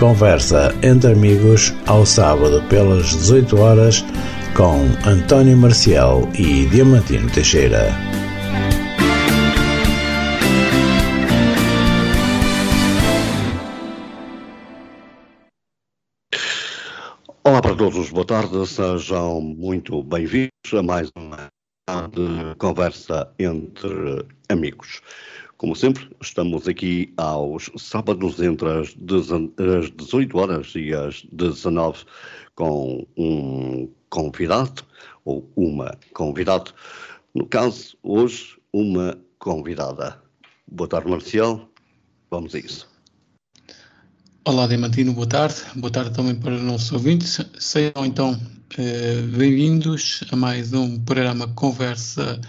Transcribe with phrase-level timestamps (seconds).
[0.00, 4.02] Conversa entre amigos ao sábado pelas 18 horas
[4.56, 7.90] com António Marcial e Diamantino Teixeira.
[17.44, 21.50] Olá para todos, boa tarde, sejam muito bem-vindos a mais uma
[22.08, 25.02] de conversa entre amigos.
[25.60, 31.98] Como sempre, estamos aqui aos sábados entre as 18 horas e as 19
[32.54, 34.82] com um convidado
[35.22, 36.70] ou uma convidada.
[37.34, 40.18] No caso, hoje, uma convidada.
[40.66, 41.68] Boa tarde, Marcial.
[42.30, 42.88] Vamos a isso.
[44.46, 45.56] Olá, Demantino, boa tarde.
[45.76, 47.38] Boa tarde também para os nossos ouvintes.
[47.58, 48.40] Sejam então
[48.78, 52.40] eh, bem-vindos a mais um programa Conversa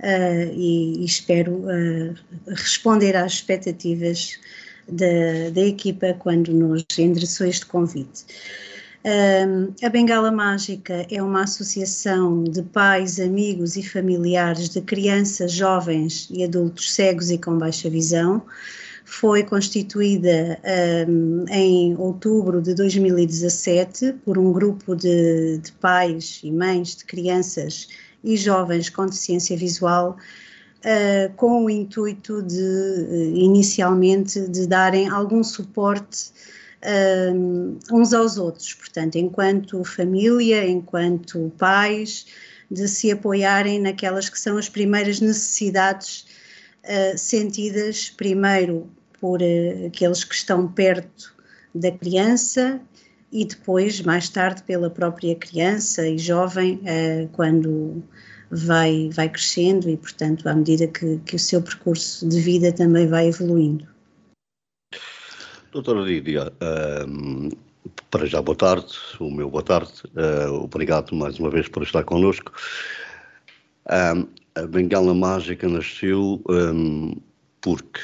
[0.00, 2.14] uh, e, e, espero uh,
[2.46, 4.38] responder às expectativas
[4.86, 8.24] da, da equipa quando nos endereçou este convite.
[9.82, 16.44] A Bengala Mágica é uma associação de pais, amigos e familiares de crianças, jovens e
[16.44, 18.42] adultos cegos e com baixa visão.
[19.06, 20.60] Foi constituída
[21.08, 27.88] um, em outubro de 2017 por um grupo de, de pais e mães de crianças
[28.22, 30.18] e jovens com deficiência visual,
[30.80, 36.30] uh, com o intuito de, uh, inicialmente, de darem algum suporte
[36.84, 42.26] uh, uns aos outros, portanto, enquanto família, enquanto pais,
[42.70, 46.26] de se apoiarem naquelas que são as primeiras necessidades
[47.16, 48.88] sentidas, primeiro
[49.20, 49.40] por
[49.86, 51.34] aqueles que estão perto
[51.74, 52.80] da criança
[53.30, 58.02] e depois, mais tarde, pela própria criança e jovem, eh, quando
[58.50, 63.06] vai, vai crescendo e, portanto, à medida que, que o seu percurso de vida também
[63.06, 63.86] vai evoluindo.
[65.70, 66.50] Doutora Lídia,
[67.06, 67.50] um, ehm,
[68.10, 72.04] para já boa tarde, o meu boa tarde, uh, obrigado mais uma vez por estar
[72.04, 72.52] connosco.
[73.86, 77.16] Um, ehm, a Bengala Mágica nasceu um, ehm,
[77.60, 78.00] porque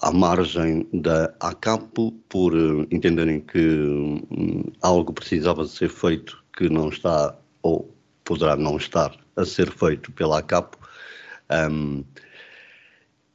[0.00, 6.68] à margem da ACAPO por uh, entenderem que um, algo precisava de ser feito que
[6.68, 7.92] não está ou
[8.24, 10.78] poderá não estar a ser feito pela ACAPO.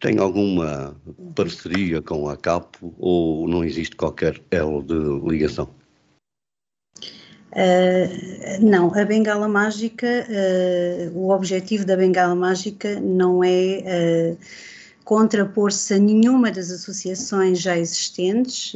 [0.05, 0.95] Tem alguma
[1.33, 4.93] parceria com a ACAPO ou não existe qualquer elo de
[5.27, 5.67] ligação?
[7.51, 14.37] Uh, não, a bengala mágica, uh, o objetivo da bengala mágica não é uh,
[15.03, 18.75] contrapor-se a nenhuma das associações já existentes,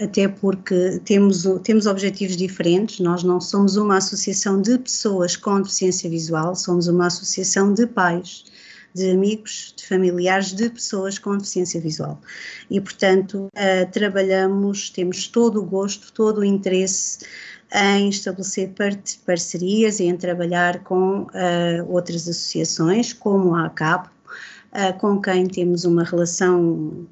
[0.00, 3.00] até porque temos, temos objetivos diferentes.
[3.00, 8.44] Nós não somos uma associação de pessoas com deficiência visual, somos uma associação de pais,
[8.96, 12.18] de amigos, de familiares de pessoas com deficiência visual.
[12.70, 17.18] E, portanto, uh, trabalhamos, temos todo o gosto, todo o interesse
[17.72, 18.72] em estabelecer
[19.26, 21.28] parcerias e em trabalhar com uh,
[21.88, 27.06] outras associações, como a ACAP, uh, com quem temos uma relação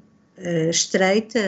[0.69, 1.39] estreita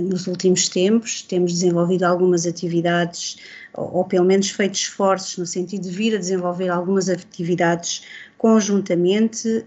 [0.00, 1.20] nos últimos tempos.
[1.20, 3.36] Temos desenvolvido algumas atividades,
[3.74, 8.02] ou, ou, pelo menos feito esforços no sentido de vir a desenvolver algumas atividades
[8.40, 9.66] conjuntamente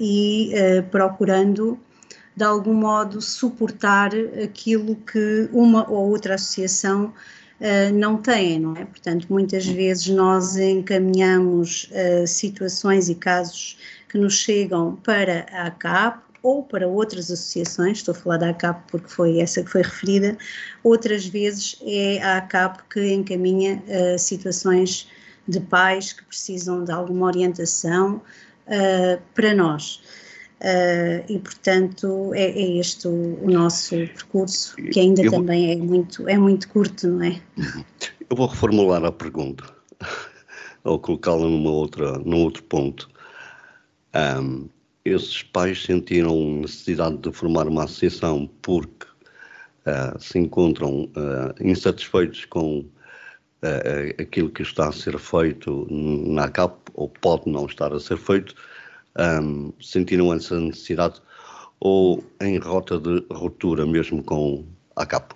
[0.00, 0.50] e
[0.90, 1.78] procurando
[2.36, 4.10] de algum modo suportar
[4.42, 7.14] aquilo que uma ou outra associação
[7.62, 8.84] Uh, não têm, não é?
[8.84, 13.78] Portanto, muitas vezes nós encaminhamos uh, situações e casos
[14.08, 18.90] que nos chegam para a ACAP ou para outras associações, estou a falar da ACAP
[18.90, 20.36] porque foi essa que foi referida,
[20.82, 25.08] outras vezes é a ACAP que encaminha uh, situações
[25.46, 28.22] de pais que precisam de alguma orientação
[28.66, 30.00] uh, para nós.
[30.60, 36.28] Uh, e portanto é, é este o, nosso percurso que ainda eu também é muito
[36.28, 37.42] é muito curto não é?
[38.30, 39.64] Eu vou reformular a pergunta
[40.84, 43.10] ou colocá-la numa outra num outro ponto.
[44.14, 44.68] Um,
[45.04, 49.06] esses pais sentiram necessidade de formar uma associação porque
[49.86, 52.84] uh, se encontram uh, insatisfeitos com
[53.62, 58.18] uh, aquilo que está a ser feito na CAP, ou pode não estar a ser
[58.18, 58.54] feito,
[59.18, 61.20] um, sentiram essa necessidade,
[61.80, 64.64] ou em rota de ruptura mesmo com
[64.96, 65.34] a CAP?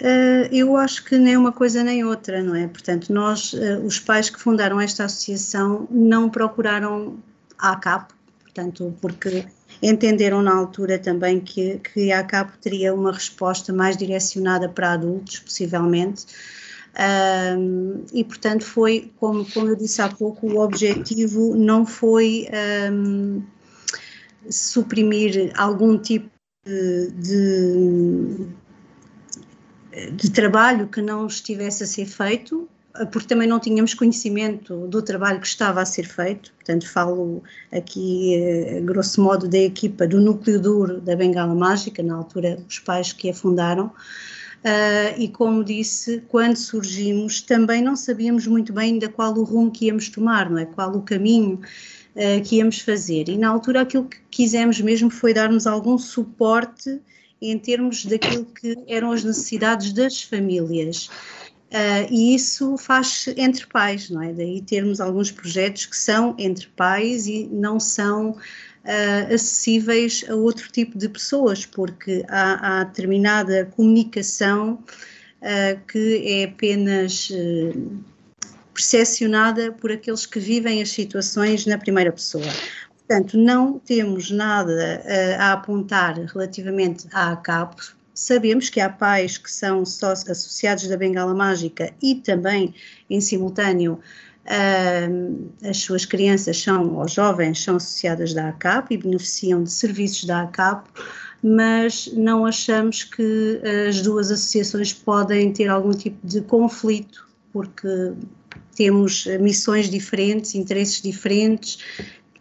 [0.00, 2.66] Uh, eu acho que nem uma coisa nem outra, não é?
[2.66, 7.18] Portanto, nós, uh, os pais que fundaram esta associação, não procuraram
[7.58, 9.44] a ACAP, portanto, porque
[9.82, 15.38] entenderam na altura também que, que a ACAP teria uma resposta mais direcionada para adultos,
[15.38, 16.26] possivelmente.
[17.56, 22.48] Um, e portanto foi, como, como eu disse há pouco, o objetivo não foi
[22.92, 23.42] um,
[24.48, 26.28] suprimir algum tipo
[26.66, 28.48] de, de
[30.12, 32.68] de trabalho que não estivesse a ser feito,
[33.12, 37.42] porque também não tínhamos conhecimento do trabalho que estava a ser feito, portanto falo
[37.72, 42.78] aqui eh, grosso modo da equipa do núcleo duro da Bengala Mágica, na altura os
[42.80, 48.94] pais que a fundaram, uh, e como disse, quando surgimos também não sabíamos muito bem
[48.94, 50.66] ainda qual o rumo que íamos tomar, não é?
[50.66, 51.60] Qual o caminho
[52.16, 57.00] uh, que íamos fazer, e na altura aquilo que quisemos mesmo foi darmos algum suporte
[57.40, 61.08] em termos daquilo que eram as necessidades das famílias.
[61.70, 64.32] Uh, e isso faz entre pais, não é?
[64.32, 70.68] Daí termos alguns projetos que são entre pais e não são uh, acessíveis a outro
[70.72, 74.82] tipo de pessoas, porque há, há determinada comunicação
[75.42, 77.30] uh, que é apenas
[78.74, 82.50] percepcionada por aqueles que vivem as situações na primeira pessoa.
[83.06, 85.04] Portanto, não temos nada
[85.38, 87.99] a apontar relativamente à ACAP.
[88.20, 92.74] Sabemos que há pais que são associados da Bengala Mágica e também,
[93.08, 93.98] em simultâneo,
[95.62, 100.42] as suas crianças são, ou jovens, são associadas da ACAP e beneficiam de serviços da
[100.42, 100.86] ACAP,
[101.42, 103.58] mas não achamos que
[103.88, 108.12] as duas associações podem ter algum tipo de conflito, porque
[108.76, 111.78] temos missões diferentes, interesses diferentes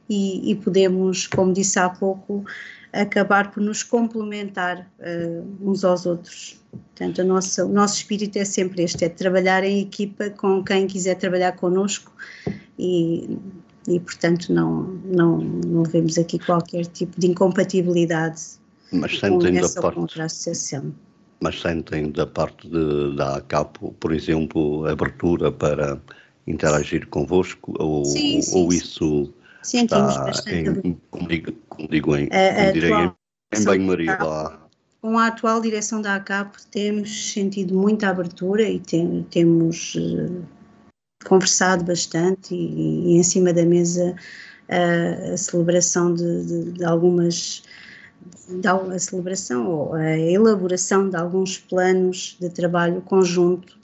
[0.09, 2.43] e, e podemos, como disse há pouco,
[2.93, 6.59] acabar por nos complementar uh, uns aos outros.
[6.71, 11.15] Portanto, nossa, o nosso espírito é sempre este, é trabalhar em equipa com quem quiser
[11.15, 12.11] trabalhar connosco
[12.77, 13.37] e,
[13.87, 18.59] e portanto, não, não, não vemos aqui qualquer tipo de incompatibilidade
[18.91, 20.93] mas sentem da parte, associação.
[21.39, 26.01] Mas sentem da parte de, da ACAP, por exemplo, abertura para
[26.47, 29.31] interagir convosco ou, sim, sim, ou isso
[29.63, 30.87] Sentimos está bastante.
[30.87, 33.17] Em, como, digo, como digo em, a, atual,
[33.53, 34.69] em banho-maria lá.
[35.01, 40.43] Com a atual direção da ACAP temos sentido muita abertura e tem, temos uh,
[41.25, 44.15] conversado bastante e, e, em cima da mesa
[44.69, 47.63] uh, a celebração de, de, de algumas
[48.91, 53.78] a celebração ou a elaboração de alguns planos de trabalho conjunto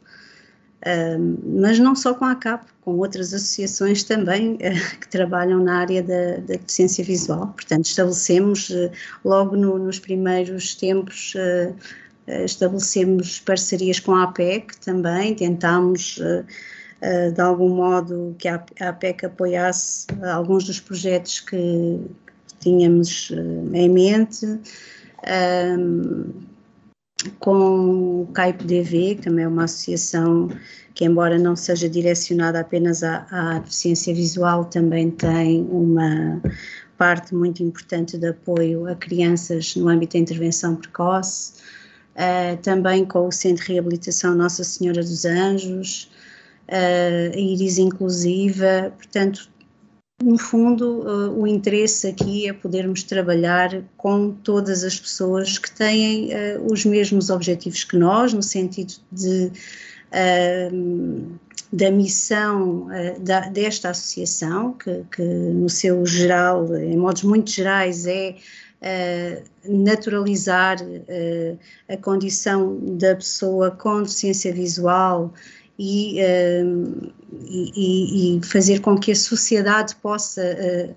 [1.43, 4.57] mas não só com a CAP, com outras associações também uh,
[5.01, 7.47] que trabalham na área da, da, deficiência visual.
[7.47, 8.91] Portanto, estabelecemos uh,
[9.23, 11.75] logo no, nos primeiros tempos, uh,
[12.45, 16.19] estabelecemos parcerias com a APEC também, tentámos
[17.35, 22.01] de algum modo que a, APEC apoiasse alguns dos projetos que
[22.59, 23.31] tínhamos
[23.73, 24.59] em mente
[27.39, 30.49] com o CAIP-DV, que também é uma associação
[30.93, 36.41] que, embora não seja direcionada apenas à, à, deficiência visual, também tem uma
[36.97, 41.53] parte muito importante de apoio a crianças no âmbito da intervenção precoce,
[42.15, 46.09] uh, também com o Centro de Reabilitação Nossa Senhora dos Anjos,
[46.69, 49.49] uh, a Iris Inclusiva, portanto,
[50.23, 56.29] no fundo, uh, o interesse aqui é podermos trabalhar com todas as pessoas que têm
[56.29, 59.51] uh, os mesmos objetivos que nós, no sentido de,
[60.11, 61.39] uh,
[61.71, 62.87] da missão
[63.19, 68.35] da, desta associação, que, que, no seu geral, em modos muito gerais, é
[69.67, 70.77] naturalizar
[71.89, 75.33] a condição da pessoa com deficiência visual
[75.77, 80.95] e, uh, e, e, fazer com que a sociedade possa uh,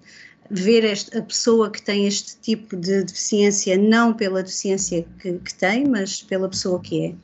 [0.50, 5.86] ver a pessoa que tem este tipo de deficiência não pela deficiência que, que, tem,
[5.86, 7.14] mas pela pessoa que é.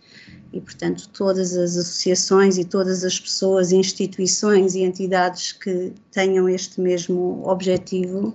[0.52, 6.80] E, portanto, todas as associações e todas as pessoas, instituições e entidades que tenham este
[6.80, 8.28] mesmo objetivo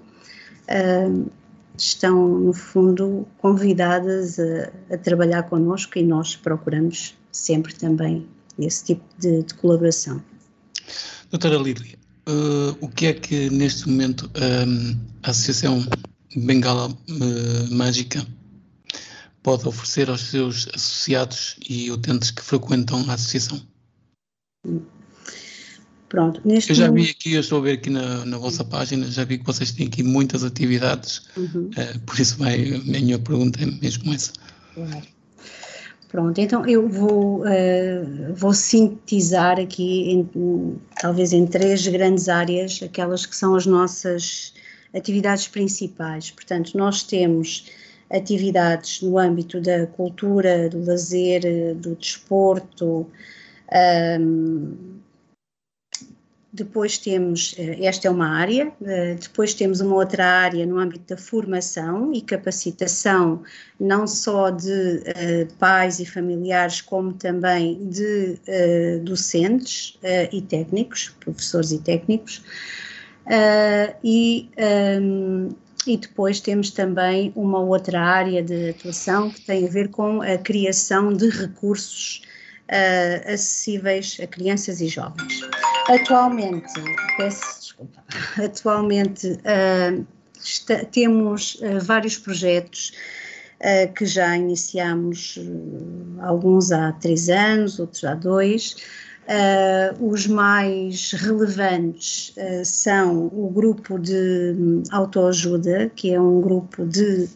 [0.67, 1.31] uh,
[1.77, 8.27] estão, no fundo, convidadas a, a trabalhar connosco e nós procuramos sempre também
[8.65, 10.21] esse tipo de, de colaboração.
[11.29, 11.97] Doutora Lília,
[12.27, 15.85] uh, o que é que neste momento um, a Associação
[16.35, 18.25] Bengala uh, Mágica
[19.43, 23.61] pode oferecer aos seus associados e utentes que frequentam a associação?
[26.09, 29.09] Pronto, neste eu já vi aqui, eu estou a ver aqui na, na vossa página,
[29.09, 31.69] já vi que vocês têm aqui muitas atividades, uhum.
[31.69, 34.33] uh, por isso vai, a minha pergunta é mesmo essa.
[34.73, 35.18] Claro.
[36.09, 43.27] Pronto, então eu vou, uh, vou sintetizar aqui, em, talvez em três grandes áreas, aquelas
[43.27, 44.51] que são as nossas
[44.91, 46.31] atividades principais.
[46.31, 47.67] Portanto, nós temos
[48.11, 53.05] atividades no âmbito da cultura, do lazer, do desporto,
[54.19, 54.98] um,
[56.51, 61.13] depois temos, eh, esta é uma área, eh, depois temos uma outra área no âmbito
[61.13, 63.43] da formação e capacitação,
[63.79, 68.37] não só de uh, pais e familiares, como também de
[69.03, 69.97] docentes
[70.33, 72.43] e técnicos, professores e técnicos.
[74.03, 74.49] e,
[75.01, 75.49] um,
[75.87, 80.37] e depois temos também uma outra área de atuação que tem a ver com a
[80.37, 82.21] criação de recursos
[83.25, 85.41] acessíveis a crianças e jovens.
[85.89, 86.71] Atualmente,
[87.17, 88.03] peço desculpa,
[88.37, 90.05] atualmente uh,
[90.39, 92.93] está, temos uh, vários projetos
[93.59, 95.39] uh, que já iniciamos,
[96.21, 98.75] alguns há três anos, outros há dois.
[99.99, 102.33] os mais relevantes
[102.65, 107.27] são o grupo de autoajuda, que é um grupo de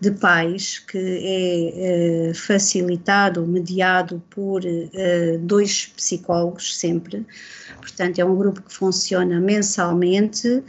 [0.00, 4.62] de pais que é facilitado, mediado por
[5.40, 7.26] dois psicólogos sempre,
[7.88, 10.62] Portanto, é um grupo que funciona mensalmente,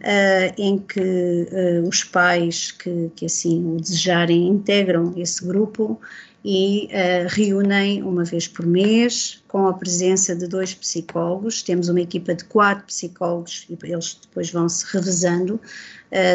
[0.00, 5.98] Uh, em que uh, os pais que, que, assim o desejarem integram esse grupo
[6.44, 11.62] e uh, reúnem uma vez por mês com a presença de dois psicólogos.
[11.62, 15.58] Temos uma equipa de quatro psicólogos e eles depois vão se revezando,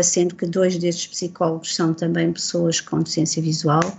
[0.04, 3.98] sendo que dois destes psicólogos são também pessoas com deficiência visual.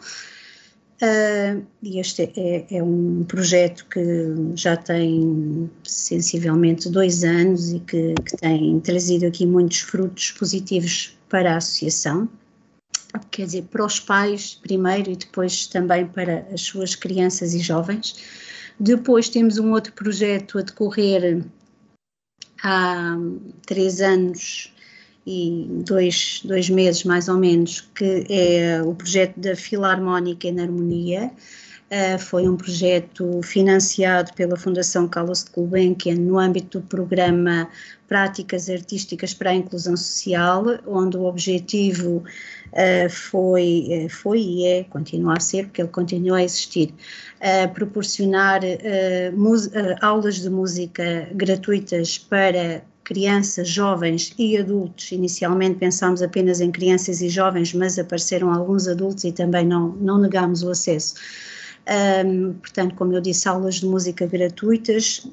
[1.02, 8.14] Uh, e este é, é, um projeto que já tem sensivelmente dois anos e que,
[8.16, 12.28] que, tem trazido aqui muitos frutos positivos para a associação,
[13.30, 18.16] quer dizer, para os pais primeiro e depois também para as suas crianças e jovens.
[18.78, 21.42] Depois temos um outro projeto a decorrer
[22.62, 23.16] há
[23.64, 24.70] três anos
[25.26, 31.30] e dois, dois meses mais ou menos, que é o projeto da Filarmónica em Harmonia.
[31.90, 37.68] Uh, foi um projeto financiado pela Fundação Carlos de Gulbenkian no âmbito do programa
[38.06, 44.84] Práticas Artísticas para a Inclusão Social, onde o objetivo uh, foi, uh, foi e é,
[44.84, 46.94] continua a ser, porque ele continua a existir,
[47.74, 48.60] proporcionar
[50.00, 55.10] aulas de música gratuitas para crianças, jovens e adultos.
[55.10, 60.16] Inicialmente pensámos apenas em crianças e jovens, mas apareceram alguns adultos e também não, não
[60.16, 61.16] negámos o acesso.
[62.24, 65.26] Um, portanto, como eu disse, aulas de música gratuitas,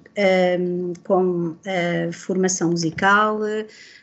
[0.60, 3.42] um, com uh, formação musical,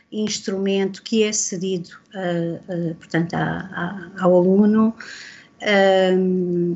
[0.09, 4.95] instrumento que é cedido, uh, portanto, a, a, ao aluno,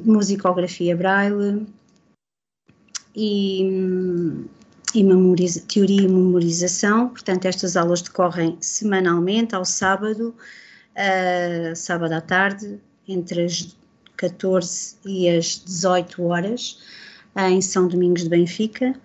[0.04, 1.66] musicografia braille
[3.16, 4.50] e
[4.94, 7.10] e memoriza, teoria e memorização.
[7.10, 10.36] Portanto, estas aulas decorrem semanalmente, ao sábado,
[10.96, 13.76] uh, sábado à tarde, entre as
[14.18, 16.80] 14 e as 18 horas,
[17.38, 18.96] em São Domingos de Benfica.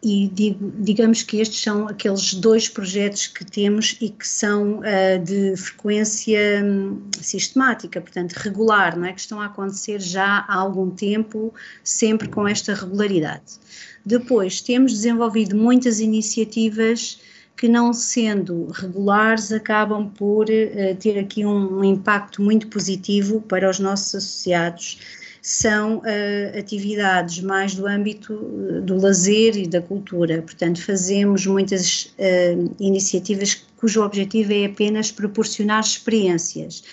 [0.00, 5.24] E digo, digamos que estes são aqueles dois projetos que temos e que são uh,
[5.24, 9.12] de frequência um, sistemática, portanto regular, não é?
[9.12, 11.52] Que estão a acontecer já há algum tempo,
[11.82, 13.58] sempre com esta regularidade.
[14.06, 17.20] Depois, temos desenvolvido muitas iniciativas
[17.56, 23.68] que, não sendo regulares, acabam por uh, ter aqui um, um impacto muito positivo para
[23.68, 25.00] os nossos associados
[25.48, 28.34] são uh, atividades mais do âmbito
[28.68, 30.42] eh, do lazer e da cultura.
[30.42, 36.84] Portanto, fazemos muitas uh, iniciativas cujo objetivo é apenas proporcionar experiências,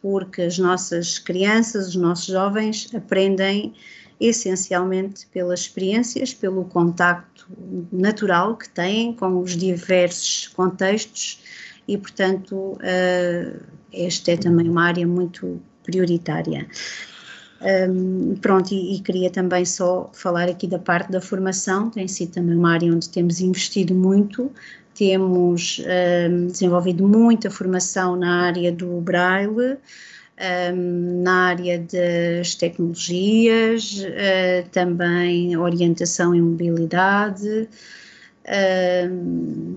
[0.00, 3.74] porque as nossas crianças, os nossos jovens aprendem
[4.18, 7.46] essencialmente pelas experiências, pelo contacto
[7.92, 11.42] natural que têm com os diversos contextos
[11.86, 12.78] e, portanto,
[13.92, 16.66] esta é também uma área muito prioritária.
[17.60, 22.32] Um, pronto, e, e, queria também só falar aqui da parte da formação, tem sido
[22.32, 24.52] também uma área onde temos investido muito,
[24.94, 25.82] temos
[26.30, 29.76] um, desenvolvido muita formação na área do Braille,
[30.72, 37.68] um, na área das tecnologias, uh, também orientação e mobilidade.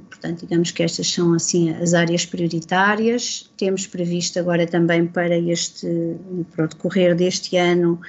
[0.10, 3.52] Portanto, digamos que estas são assim as áreas prioritárias.
[3.58, 5.88] Temos previsto agora também para este,
[6.56, 8.00] para o decorrer deste ano,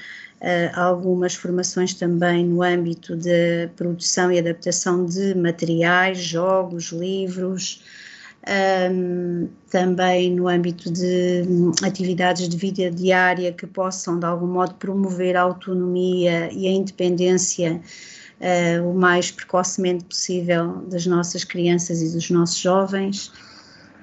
[0.41, 7.83] uh, algumas formações também no âmbito de produção e adaptação de materiais, jogos, livros,
[8.91, 14.75] um, também no âmbito de hum, atividades de vida diária que possam de algum modo
[14.75, 17.81] promover a autonomia e a independência
[18.43, 23.29] uh, o mais precocemente possível das nossas crianças e dos nossos jovens.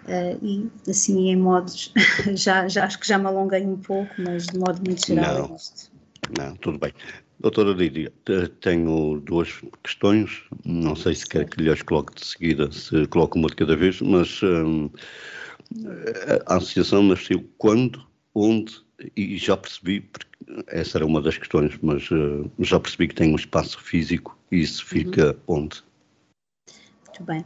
[0.06, 1.94] Uh, e assim em modos,
[2.34, 5.54] já, já acho que já me alonguei um pouco, mas de modo muito geral não,
[5.54, 5.92] é isto.
[6.38, 6.94] Não, tudo bem.
[7.40, 8.12] Doutora Lídia,
[8.60, 13.48] tenho duas questões, não sei se quer que lhes coloque de seguida, se coloco uma
[13.48, 14.90] de cada vez, mas hum,
[16.48, 18.06] a associação nasceu quando,
[18.36, 18.82] onde,
[19.16, 20.29] e já percebi, porque
[20.68, 24.62] essa era uma das questões, mas uh, já percebi que tem um espaço físico e
[24.62, 25.58] isso fica uhum.
[25.64, 25.84] onde?
[27.08, 27.46] Muito bem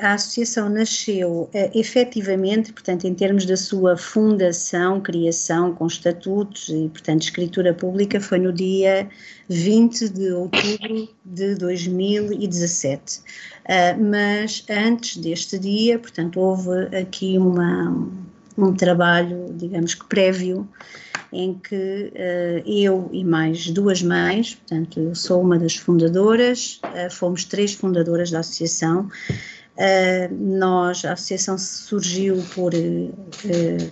[0.00, 6.88] a associação nasceu uh, efetivamente, portanto, em termos da sua fundação, criação, com estatutos e,
[6.88, 9.06] portanto, escritura pública, foi no dia
[9.50, 13.18] 20 de outubro de 2017.
[13.18, 18.08] Uh, mas antes deste dia, portanto, houve aqui uma,
[18.56, 20.66] um trabalho, digamos que prévio,
[21.36, 27.12] em que uh, eu e mais duas mães, portanto, eu sou uma das fundadoras, uh,
[27.12, 29.08] fomos três fundadoras da associação,
[29.78, 32.72] Uh, nós, a associação surgiu por,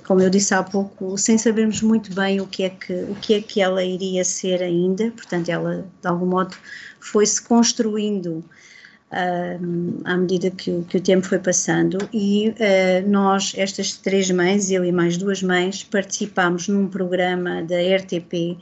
[0.07, 3.35] como eu disse há pouco, sem sabermos muito bem o que, é que, o que
[3.35, 6.57] é que ela iria ser ainda, portanto, ela de algum modo
[6.99, 8.45] foi-se construindo uh,
[9.11, 12.53] à medida que, que, o tempo foi passando e
[13.07, 18.59] nós, estas três mães, eu e mais duas mães, participámos num programa da RTP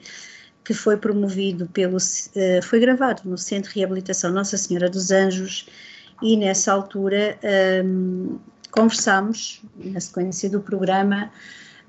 [0.64, 1.96] que foi promovido pelo,
[2.62, 5.66] foi gravado no Centro de Reabilitação Nossa Senhora dos Anjos
[6.22, 7.38] e nessa altura
[7.85, 8.38] um,
[8.70, 11.31] conversámos, na sequência do programa,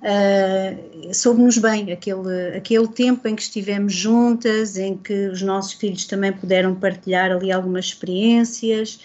[0.03, 6.05] uh, soube-nos bem aquele, aquele tempo em que estivemos juntas, em que os nossos filhos
[6.05, 8.99] também puderam partilhar ali algumas experiências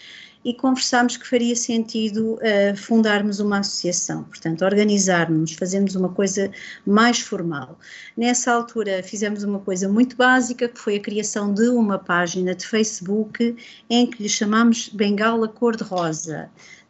[0.45, 6.51] e conversámos que faria sentido uh, fundarmos uma associação, portanto, organizarmos, fazermos uma coisa
[6.87, 7.79] mais formal.
[8.17, 12.67] Nessa altura fizemos uma coisa muito básica, que foi a criação de uma página de
[12.67, 13.57] Facebook
[13.91, 16.49] em que lhe chamamos Bengala Cor-de-Rosa.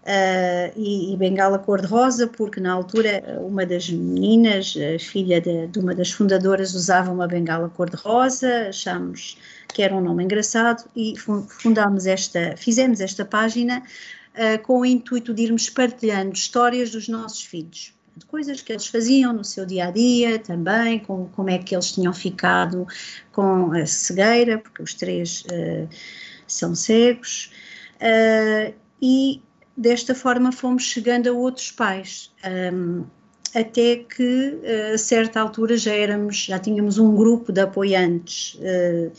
[0.08, 5.94] Uh, e, e, bengala cor-de-rosa, porque na altura uma das meninas, filha de, de, uma
[5.94, 9.36] das fundadoras, usava uma bengala cor-de-rosa, achámos
[9.68, 13.82] que era um nome engraçado, e fundámos esta, fizemos esta página
[14.34, 18.86] uh, com o intuito de irmos partilhando histórias dos nossos filhos, de coisas que eles
[18.86, 22.86] faziam no seu dia a dia também, com, como é que eles tinham ficado
[23.30, 25.88] com a cegueira, porque os três uh,
[26.46, 27.52] são cegos,
[27.96, 29.42] uh, e
[29.78, 32.32] desta forma fomos chegando a outros pais.
[32.44, 33.04] Um,
[33.54, 34.58] até que
[34.94, 39.10] a certa altura já éramos, já tínhamos um grupo de apoiantes uh,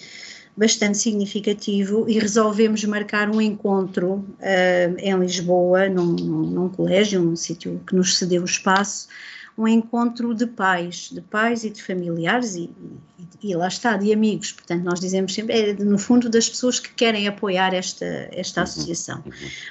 [0.56, 7.82] bastante significativo e resolvemos marcar um encontro uh, em Lisboa, num, num colégio, num sítio
[7.88, 9.08] que nos cedeu o espaço,
[9.60, 12.72] um encontro de pais, de pais e de familiares e,
[13.44, 14.54] e, e, lá está, de amigos.
[14.54, 19.22] Portanto, nós dizemos sempre, é no fundo das pessoas que querem apoiar esta, esta associação.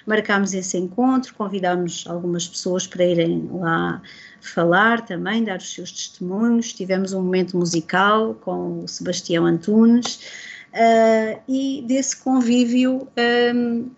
[0.06, 4.02] Marcámos esse encontro, convidámos algumas pessoas para irem lá
[4.42, 6.74] falar também, dar os seus testemunhos.
[6.74, 10.20] Tivemos um momento musical com o Sebastião Antunes,
[10.68, 13.08] Uh, e desse convívio,
[13.54, 13.90] um,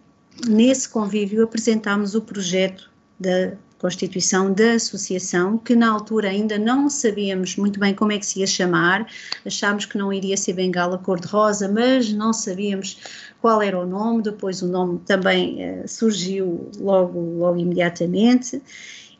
[0.48, 7.56] nesse convívio apresentámos o projeto da constituição da associação, que na altura ainda não sabíamos
[7.56, 9.06] muito bem como é que se ia chamar,
[9.44, 12.98] achámos que não iria ser Bengala Cor-de-Rosa, mas não sabíamos
[13.40, 18.62] qual era o nome, depois o nome também uh, surgiu logo, logo imediatamente,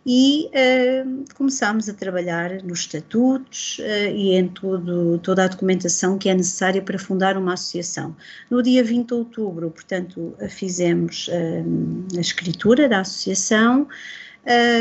[0.05, 6.35] e uh, começámos a trabalhar nos estatutos uh, e em toda a documentação que é
[6.35, 8.15] necessária para fundar uma associação.
[8.51, 13.89] No dia 20 de outubro, portanto, fizemos uh, a escritura da associação,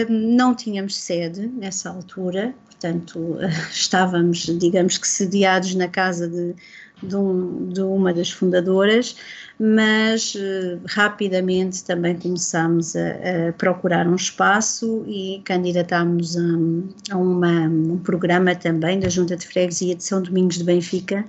[0.09, 3.37] não tínhamos sede nessa altura, portanto,
[3.71, 6.55] estávamos, digamos que, sediados na casa de,
[7.03, 9.15] de, um, de uma das fundadoras,
[9.59, 17.67] mas uh, rapidamente também começámos a, a, procurar um espaço e candidatámos a, a uma,
[17.67, 21.25] um programa também da Junta de Freguesia de São Domingos de Benfica,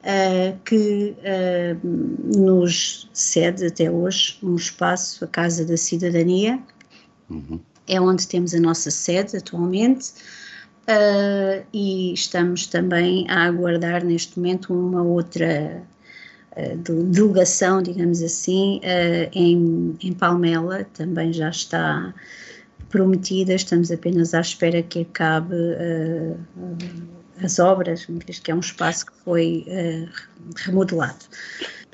[0.00, 6.58] uh, que uh, nos cede até hoje um espaço, a Casa da Cidadania,
[7.30, 7.60] uhum.
[7.86, 10.12] é onde temos a nossa sede atualmente
[10.88, 15.82] uh, e estamos também a aguardar neste momento uma outra
[16.56, 22.14] uh, delegação, digamos assim, uh, em, em Palmela, também já está
[22.88, 25.54] prometida, estamos apenas à espera que acabe
[27.42, 29.64] as obras, visto que é um espaço que foi
[30.56, 31.24] remodelado.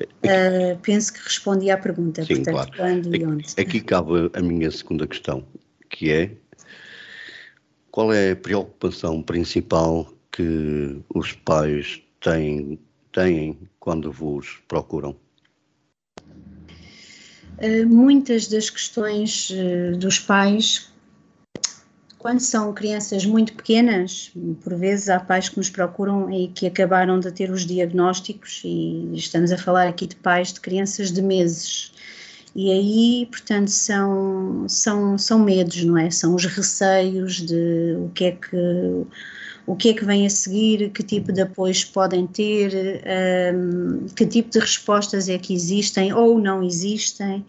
[0.01, 2.71] Uh, penso que respondi à pergunta, Sim, portanto, claro.
[2.75, 3.45] quando e onde.
[3.57, 5.45] Aqui cabe a minha segunda questão,
[5.89, 6.31] que é
[7.91, 12.77] qual é a preocupação principal que os pais têm,
[13.13, 15.15] têm quando vos procuram?
[17.57, 20.91] Uh, muitas das questões uh, dos pais,
[22.25, 24.31] quando são crianças muito pequenas,
[24.63, 29.11] por vezes há pais que nos procuram e que acabaram de ter os diagnósticos, e
[29.13, 31.91] estamos a falar aqui de pais de crianças de meses,
[32.55, 36.09] e aí, portanto, são, são, são medos, não é?
[36.09, 39.05] São os receios de o que é que
[39.67, 43.03] o que é que vem a seguir, que tipo de apoios podem ter,
[43.53, 47.45] um, que tipo de respostas é que existem ou não existem.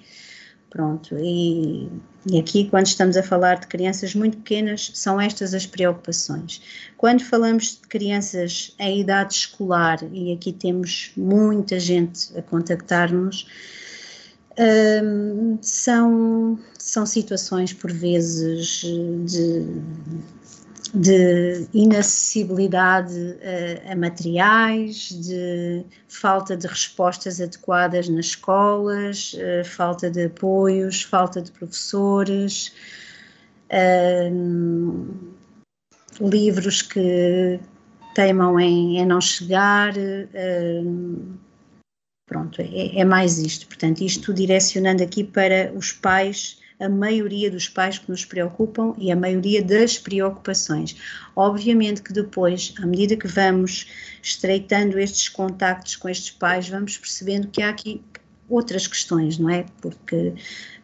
[0.76, 1.88] Pronto, e,
[2.30, 6.60] e, aqui, quando estamos a falar de crianças muito pequenas, são estas as preocupações.
[6.98, 13.48] Quando falamos de crianças em idade escolar, e aqui temos muita gente a contactar-nos,
[15.02, 18.82] um, são, são situações por vezes
[19.24, 19.64] de,
[20.96, 23.36] de inacessibilidade
[23.86, 31.42] a, a, materiais, de falta de respostas adequadas nas escolas, uh, falta de apoios, falta
[31.42, 32.72] de professores,
[34.32, 35.06] um,
[36.18, 37.60] livros que
[38.14, 39.92] teimam em, em não chegar.
[39.98, 41.36] Um,
[42.26, 43.68] Pronto, é, é, mais isto.
[43.68, 49.10] Portanto, isto direcionando aqui para os pais, a maioria dos pais que nos preocupam e
[49.10, 50.96] a maioria das preocupações.
[51.34, 53.86] Obviamente que depois, à medida que vamos
[54.22, 58.02] estreitando estes contactos com estes pais, vamos percebendo que há aqui
[58.48, 59.64] outras questões, não é?
[59.80, 60.34] Porque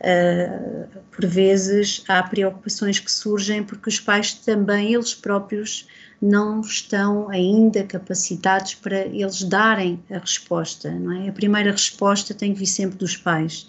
[0.00, 5.87] uh, por vezes há preocupações que surgem porque os pais também, eles próprios,
[6.20, 11.28] não estão ainda capacitados para eles darem a resposta, não é?
[11.28, 13.66] A primeira resposta tem que vir sempre dos pais.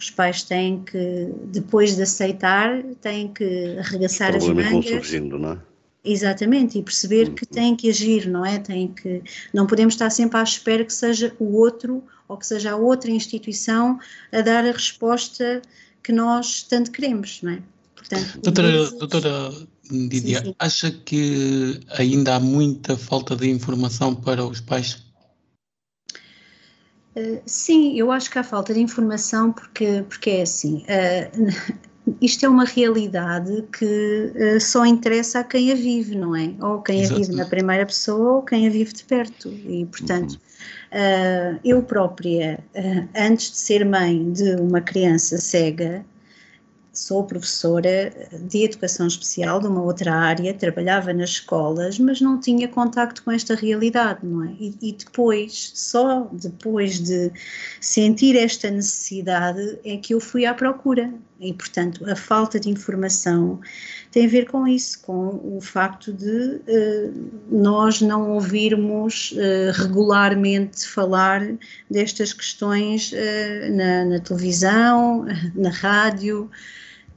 [0.00, 4.70] Os pais têm que, depois de aceitar, têm que arregaçar as mangas.
[4.70, 5.58] Vão surgindo, não é?
[6.02, 7.50] Exatamente, e perceber que uhum.
[7.52, 8.58] têm que agir, não é?
[8.58, 12.72] Tem que, não podemos estar sempre à espera que seja o outro ou que seja
[12.72, 13.98] a outra instituição
[14.32, 15.60] a dar a resposta
[16.02, 17.62] que nós tanto queremos, não é?
[17.94, 18.92] Portanto, doutora, vezes...
[18.92, 19.52] doutora
[19.90, 20.54] Didia, sim, sim.
[20.58, 25.02] acha que ainda há muita falta de informação para os pais?
[27.16, 32.46] Uh, sim, eu acho que há falta de informação porque, porque é assim, uh, isto
[32.46, 36.54] é uma realidade que uh, só interessa a quem a vive, não é?
[36.60, 37.14] Ou quem Exato.
[37.14, 39.48] a vive na primeira pessoa ou quem a vive de perto.
[39.48, 40.38] E, portanto,
[40.92, 41.58] uhum.
[41.64, 42.62] eu própria,
[43.16, 46.04] antes de ser mãe de uma criança cega,
[46.92, 48.12] sou professora
[48.48, 53.30] de educação especial de uma outra área, trabalhava nas escolas, mas não tinha contacto com
[53.30, 54.52] esta realidade, não é?
[54.58, 57.32] E, e, depois, só depois de
[57.80, 61.12] sentir esta necessidade, é que eu fui à procura.
[61.38, 63.60] E, portanto, a falta de informação
[64.10, 70.86] tem a ver com isso, com o facto de uh, nós não ouvirmos uh, regularmente
[70.86, 71.42] falar
[71.88, 76.50] destas questões uh, na, na televisão, na rádio.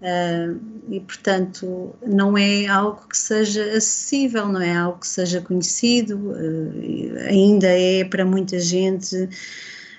[0.04, 6.18] Uh, e, portanto, não é algo que seja acessível, não é algo que seja conhecido,
[6.18, 9.30] uh, ainda é para muita gente.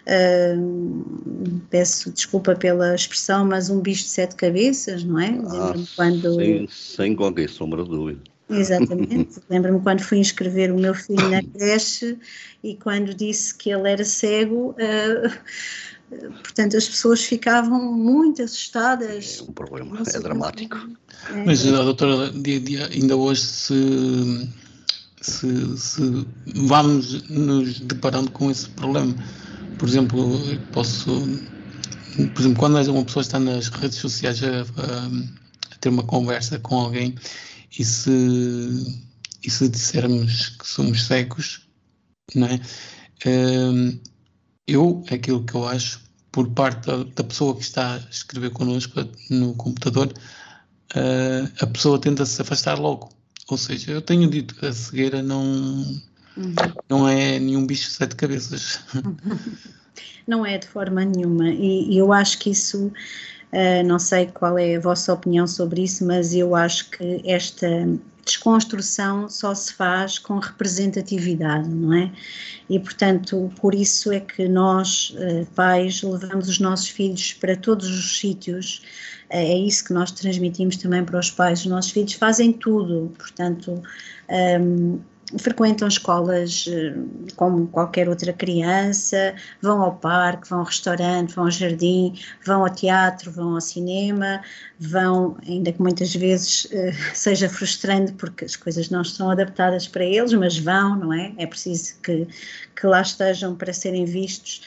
[0.07, 5.39] Uh, peço desculpa pela expressão, mas um bicho de sete cabeças, não é?
[5.47, 6.35] Ah, quando...
[6.35, 8.21] Sem, sem qualquer sombra de dúvida.
[8.51, 9.41] Exatamente.
[9.49, 12.19] Lembro-me quando fui inscrever o meu filho na creche
[12.63, 19.39] e quando disse que ele era cego, uh, portanto as pessoas ficavam muito assustadas.
[19.41, 20.77] É um problema, é dramático.
[21.31, 21.45] É.
[21.45, 24.49] Mas, doutora, dia, dia, ainda hoje se,
[25.23, 29.15] se, se, vamos nos deparando com esse problema.
[29.79, 30.41] Por exemplo,
[30.73, 31.11] posso,
[32.33, 35.07] por exemplo, quando uma pessoa está nas redes sociais a, a,
[35.75, 37.15] a ter uma conversa com alguém
[37.79, 38.11] e se,
[39.43, 41.69] e se dissermos que somos cegos,
[42.35, 42.61] não é?
[43.27, 43.99] Um,
[44.67, 46.01] eu, aquilo que eu acho,
[46.33, 50.13] por parte da, da, pessoa que está a escrever connosco no computador,
[50.95, 53.11] uh, a pessoa tenta se afastar logo.
[53.49, 56.01] Ou seja, eu tenho dito que a cegueira não,
[56.37, 56.55] uhum.
[56.89, 58.81] não é nenhum bicho de sete cabeças.
[60.27, 62.91] Não é de forma nenhuma, e, e eu acho que isso.
[63.53, 67.87] Uh, não sei qual é a vossa opinião sobre isso, mas eu acho que esta,
[68.25, 72.11] desconstrução só se faz com representatividade, não é?
[72.69, 77.89] E, portanto, por isso é que nós, eh, pais, levamos os nossos filhos para todos
[77.89, 78.83] os sítios,
[79.29, 81.61] eh, é isso que nós transmitimos também para os pais.
[81.61, 83.83] Os nossos filhos fazem tudo, portanto,
[84.61, 84.99] um,
[85.39, 86.95] frequentam escolas eh,
[87.37, 92.71] como qualquer outra criança, vão ao parque, vão ao restaurante, vão ao jardim, vão ao
[92.71, 94.43] teatro, vão ao cinema,
[94.79, 100.05] vão, ainda que muitas vezes eh, seja frustrante porque as coisas não estão adaptadas para
[100.05, 101.33] eles, mas vão, não é?
[101.39, 102.27] É preciso que,
[102.75, 104.63] que lá estejam para serem vistos.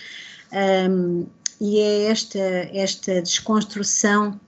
[0.51, 1.25] Um,
[1.60, 4.39] e é esta, esta desconstrução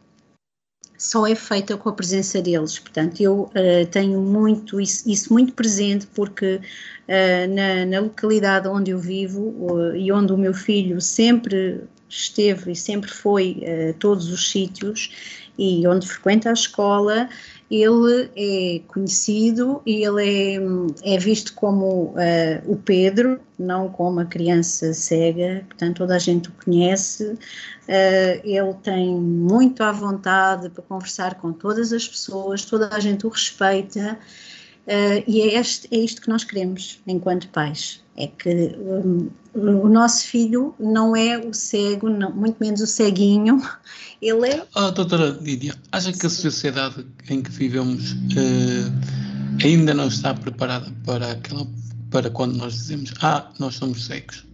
[0.99, 2.77] só é feita com a presença deles.
[2.77, 8.91] Portanto, eu uh, tenho muito isso, isso, muito presente porque uh, na, na, localidade onde
[8.91, 14.29] eu vivo uh, e onde o meu filho sempre esteve e sempre foi a todos
[14.29, 15.12] os sítios
[15.57, 17.29] e onde frequenta a escola,
[17.69, 20.58] ele é conhecido e ele
[21.03, 22.15] é, é visto como uh,
[22.65, 27.23] o Pedro, não como a criança cega, portanto toda a gente o conhece.
[27.25, 33.25] Uh, ele tem muito à vontade para conversar com todas as pessoas, toda a gente
[33.27, 34.17] o respeita.
[34.88, 39.89] Uh, e é, este, é isto que nós queremos enquanto pais, é que um, o
[39.89, 43.62] nosso filho não é o cego, não, muito menos o ceguinho,
[44.21, 44.65] ele é...
[44.75, 50.91] Oh, doutora Lídia, acha que a sociedade em que vivemos uh, ainda não está preparada
[51.05, 51.67] para, aquela,
[52.12, 54.48] para quando nós dizemos, ah, nós somos cegos?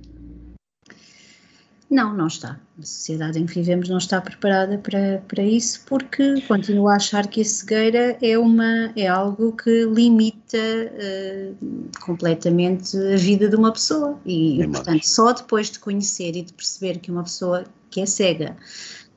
[1.90, 2.60] Não, não está.
[2.80, 7.28] A sociedade em que vivemos não está preparada para, para isso porque continua a achar
[7.28, 11.56] que a cegueira é, uma, é algo que limita uh,
[12.02, 14.20] completamente a vida de uma pessoa.
[14.26, 18.06] E, e, portanto, só depois de conhecer e de perceber que uma pessoa que é
[18.06, 18.58] cega,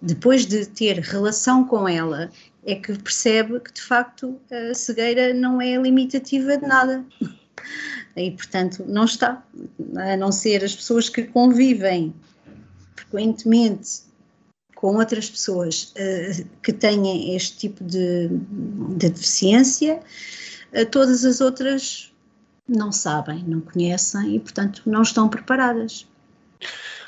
[0.02, 2.30] depois de ter relação com ela,
[2.66, 7.02] é que percebe que de facto a cegueira não é limitativa de nada.
[8.14, 9.42] E, portanto, não está.
[9.96, 12.12] A não ser as pessoas que convivem
[13.08, 14.02] frequentemente
[14.74, 20.00] com outras pessoas uh, que têm este tipo de, de deficiência,
[20.72, 22.12] uh, todas as outras
[22.68, 26.06] não sabem, não conhecem e, portanto, não estão preparadas.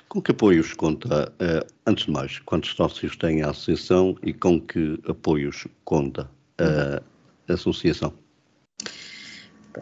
[0.09, 4.61] Com que apoios conta, uh, antes de mais, quantos sócios tem a associação e com
[4.61, 8.13] que apoios conta a associação?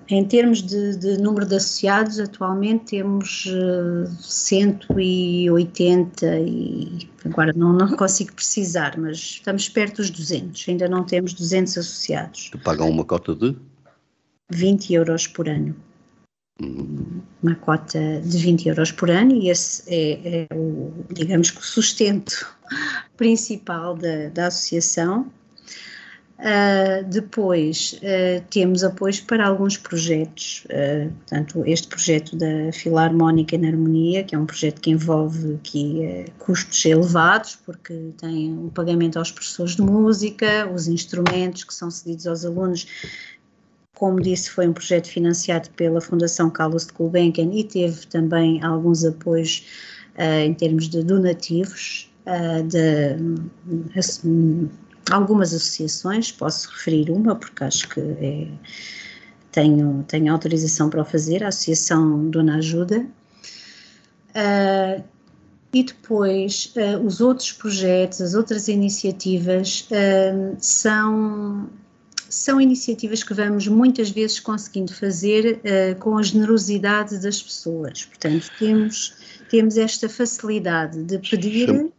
[0.08, 7.72] Em termos de, de, número de associados, atualmente temos uh, eh, 180 e agora não,
[7.72, 12.50] não consigo precisar, mas estamos perto dos 200, ainda não temos 200 associados.
[12.50, 13.56] Que pagam uma cota de?
[14.50, 15.74] 20 euros por ano.
[16.60, 17.20] Hum.
[17.42, 21.64] Uma cota de 20 euros por ano e esse é, é o, digamos que o
[21.64, 22.46] sustento
[23.16, 25.30] principal da, da associação
[26.38, 33.66] Uh, depois uh, temos apoios para alguns projetos, uh, portanto, este projeto da Filarmónica na
[33.66, 39.32] Harmonia, que é um projeto que envolve aqui custos elevados, porque tem o pagamento aos
[39.32, 42.86] professores de música, os instrumentos que são cedidos aos alunos.
[43.96, 49.04] Como disse, foi um projeto financiado pela Fundação Carlos de Gulbenkian e teve também alguns
[49.04, 49.66] apoios
[50.16, 52.08] em termos de donativos,
[52.68, 54.70] de, assim,
[55.10, 58.48] algumas associações, posso referir uma porque acho que é,
[59.52, 63.06] tenho, tenho autorização para o fazer, a Associação Dona Ajuda.
[64.30, 65.02] Uh,
[65.72, 71.68] e depois, uh, os outros projetos, as outras iniciativas uh, são,
[72.28, 75.60] são iniciativas que vamos muitas vezes conseguindo fazer
[75.98, 78.04] com a generosidade das pessoas.
[78.04, 79.14] Portanto, temos,
[79.50, 81.90] temos esta facilidade de pedir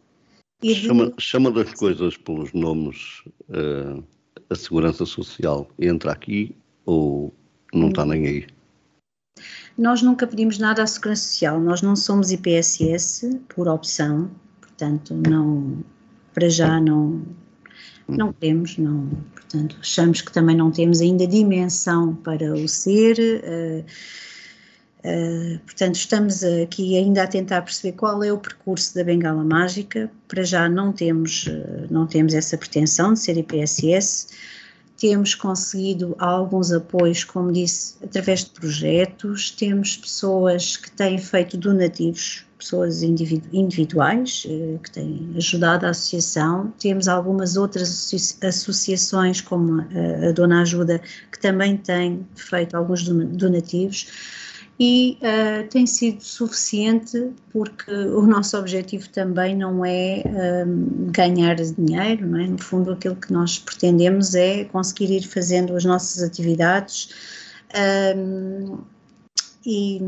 [0.62, 4.04] Chama, chama das coisas pelos nomes uh,
[4.50, 7.32] a Segurança Social entra aqui ou
[7.72, 8.46] não está nem aí?
[9.78, 15.82] Nós nunca pedimos nada à Segurança Social, nós não somos IPSS por opção, portanto não,
[16.34, 17.22] para já não,
[18.06, 23.84] não temos, não, portanto achamos que também não temos ainda dimensão para o ser, uh,
[25.02, 30.10] Uh, portanto, estamos aqui ainda a tentar perceber qual é o percurso da bengala mágica.
[30.28, 34.28] Para já não temos, uh, não temos essa pretensão de ser IPSS.
[34.98, 39.50] Temos conseguido alguns apoios, como disse, através de projetos.
[39.52, 46.74] Temos pessoas que têm feito donativos, pessoas individu individuais uh, que têm ajudado a associação.
[46.78, 51.00] Temos algumas outras associa associações, como a, a Dona Ajuda,
[51.32, 54.06] que também têm feito alguns donativos
[54.82, 60.22] e uh, tem sido suficiente porque o nosso objetivo também não é
[60.66, 62.46] um, ganhar dinheiro, não é?
[62.46, 67.10] No fundo, aquilo que nós pretendemos é conseguir ir fazendo as nossas atividades
[68.16, 68.78] um,
[69.66, 70.00] e,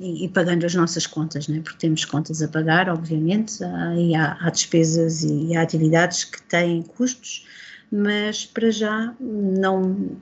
[0.00, 1.60] e, pagando as nossas contas, não é?
[1.60, 3.58] Porque temos contas a pagar, obviamente,
[3.98, 7.46] e há, há despesas e há atividades que têm custos,
[7.92, 10.16] mas para já não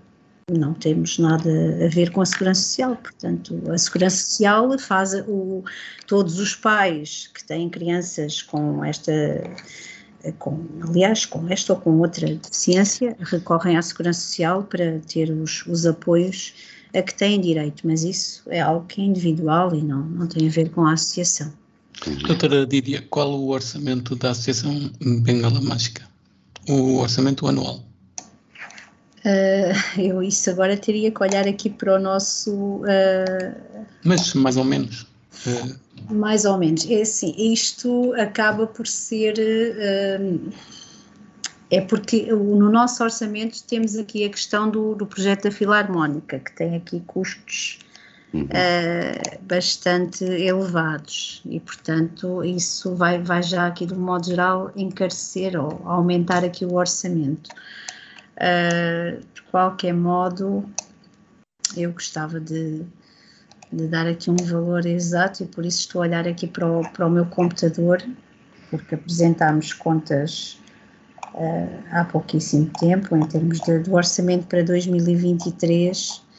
[0.50, 1.50] não temos nada
[1.84, 2.96] a ver com a segurança social.
[2.96, 5.64] Portanto, a segurança social faz o,
[6.06, 9.12] todos os pais que têm crianças com esta,
[10.38, 15.64] com, aliás, com esta ou com outra deficiência, recorrem à segurança social para ter os,
[15.66, 16.54] os apoios
[16.94, 20.46] a que têm direito, mas isso é algo que é individual e não, não tem
[20.46, 21.52] a ver com a associação.
[22.26, 26.02] Doutora Dídia, qual o orçamento da Associação Bengala Mágica?
[26.68, 27.84] O orçamento anual?
[29.24, 32.52] Uh, eu isso agora teria que olhar aqui para o nosso.
[32.82, 35.06] Uh, Mas mais ou menos.
[35.46, 36.88] Uh, mais ou menos.
[36.90, 39.34] É assim, isto acaba por ser.
[41.70, 46.52] é porque no nosso orçamento temos aqui a questão do, do projeto da Filarmónica, que
[46.52, 47.78] tem aqui custos
[48.34, 48.46] uhum.
[49.42, 55.80] bastante elevados e, portanto, isso vai, vai já aqui, de um modo geral, encarecer ou
[55.84, 57.48] aumentar aqui o orçamento.
[58.42, 60.68] Uh, de qualquer modo,
[61.76, 62.82] eu gostava de,
[63.72, 66.82] de, dar aqui um valor exato e por isso estou a olhar aqui para o,
[66.90, 68.02] para o meu computador,
[68.68, 70.58] porque apresentámos contas
[71.34, 76.31] uh, há pouquíssimo tempo em termos de, do orçamento para 2023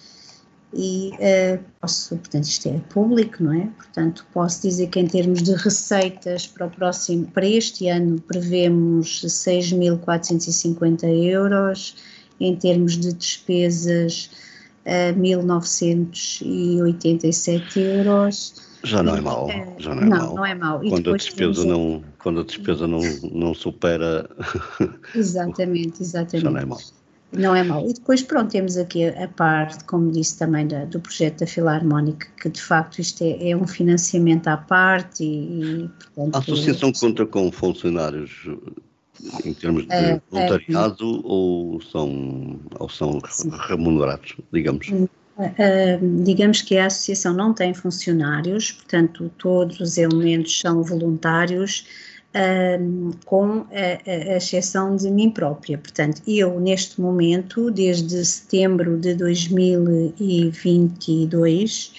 [0.76, 3.68] e uh, posso, portanto, isto é público, não é?
[3.78, 9.24] Portanto, posso dizer que em termos de receitas para o próximo, para este ano prevemos
[9.24, 11.96] 6.450 euros,
[12.40, 14.32] em termos de despesas
[14.86, 18.56] uh, 1.987 euros.
[18.84, 20.36] Já não é mau, eh, já não é não, mau.
[20.36, 20.82] Não é mau.
[20.82, 23.00] quando, a despesa não, quando a despesa não,
[23.32, 24.30] não supera...
[25.16, 26.44] Exatamente, exatamente.
[26.44, 26.80] Já não é mau.
[27.36, 27.88] Não é mau.
[27.89, 31.48] E depois, pronto, temos aqui a, a parte, como disse também, da, do projeto da
[31.48, 36.39] Filarmónica, que de facto isto é, é um financiamento à parte e, e portanto, A
[36.39, 38.48] associação é, conta com funcionários
[39.46, 43.19] em termos de é, voluntariado é, ou são, ou são
[43.67, 44.88] remunerados, digamos?
[44.89, 51.86] Uh, digamos que a associação não tem funcionários, portanto, todos os elementos são voluntários
[53.26, 55.78] com a, a, exceção de mim própria.
[55.78, 61.93] Portanto, eu neste momento, desde setembro de 2022,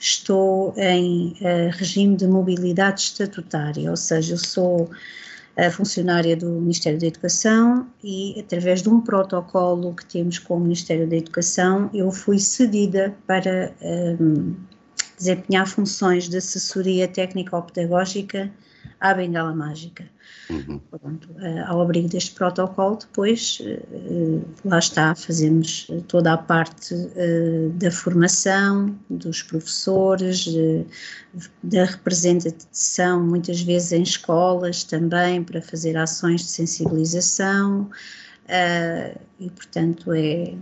[0.00, 4.90] estou em uh, regime de mobilidade estatutária, ou seja, eu sou
[5.56, 10.60] a funcionária do Ministério da Educação e, através de um protocolo que temos com o
[10.60, 14.54] Ministério da Educação, eu fui cedida para um,
[15.16, 18.52] desempenhar funções de assessoria técnico-pedagógica
[19.00, 20.04] à bengala mágica.
[20.50, 20.80] Uhum.
[20.90, 26.94] Pronto, uh, ao abrigo deste protocolo, depois, uh, lá está, fazemos toda a parte
[27.74, 30.46] da formação dos professores,
[31.62, 37.90] da representação, muitas vezes em escolas também, para fazer ações de sensibilização,
[39.40, 40.54] e portanto é,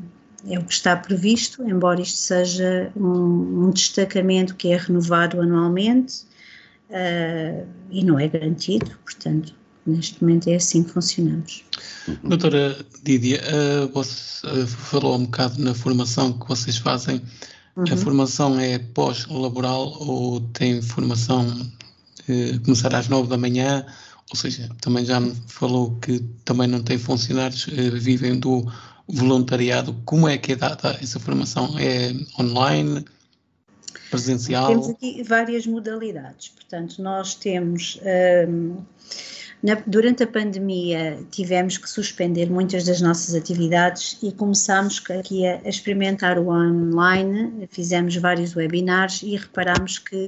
[0.49, 6.25] é o que está previsto, embora isto seja um, um destacamento que é renovado anualmente
[6.95, 9.55] uh, e não é garantido, portanto,
[9.87, 11.65] neste momento é assim que funcionamos.
[12.23, 17.21] Doutora Dídia, uh, você uh, falou um bocado na formação que vocês fazem.
[17.77, 17.85] Uhum.
[17.91, 23.85] A formação é pós-laboral ou tem formação uh, começar às nove da manhã?
[24.31, 28.67] Ou seja, também já me falou que também não tem funcionários, vivem do
[29.07, 29.95] voluntariado.
[30.07, 31.79] Como é que é dada essa formação?
[31.79, 33.05] É online?
[34.15, 34.69] Presencial?
[34.69, 38.01] Temos aqui várias modalidades, portanto, nós temos.
[38.49, 38.77] Um,
[39.63, 45.59] na, durante a pandemia tivemos que suspender muitas das nossas atividades e começámos aqui a,
[45.65, 50.27] a experimentar o online, fizemos vários webinars e reparámos que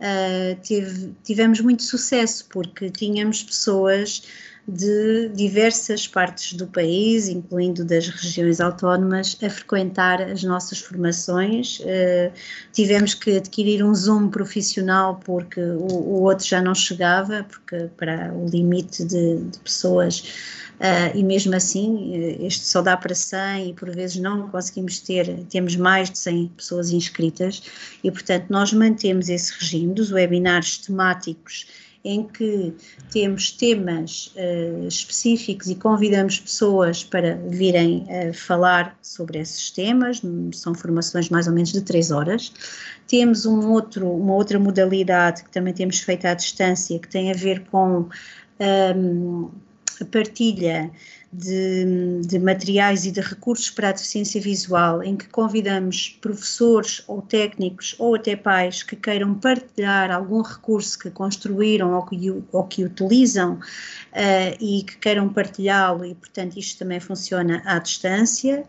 [0.00, 4.24] uh, tivemos muito sucesso porque tínhamos pessoas
[4.66, 11.80] de diversas partes do país, incluindo das regiões autónomas, a frequentar as nossas formações.
[11.80, 12.32] Uh,
[12.72, 18.32] tivemos que adquirir um Zoom profissional porque o, o outro já não chegava, porque para
[18.32, 20.20] o limite de, de pessoas.
[20.74, 24.98] Uh, e mesmo assim, eh, este só dá para 100 e por vezes não conseguimos
[24.98, 27.62] ter, temos mais de 100 pessoas inscritas
[28.02, 31.66] e, portanto, nós mantemos esse regime dos webinars temáticos
[32.04, 32.74] em que
[33.10, 40.20] temos temas uh, específicos e convidamos pessoas para virem uh, falar sobre esses temas,
[40.52, 42.52] são formações mais ou menos de três horas.
[43.08, 47.34] Temos um outro, uma outra modalidade que também temos feito à distância, que tem a
[47.34, 48.08] ver com
[48.60, 49.50] um,
[50.00, 50.90] a partilha
[51.36, 57.20] de, de, materiais e de recursos para a deficiência visual, em que convidamos professores ou
[57.20, 62.84] técnicos ou até pais que queiram partilhar algum recurso que construíram ou que, ou que
[62.84, 68.64] utilizam uh, e que queiram partilhá-lo, e portanto isto também funciona à distância.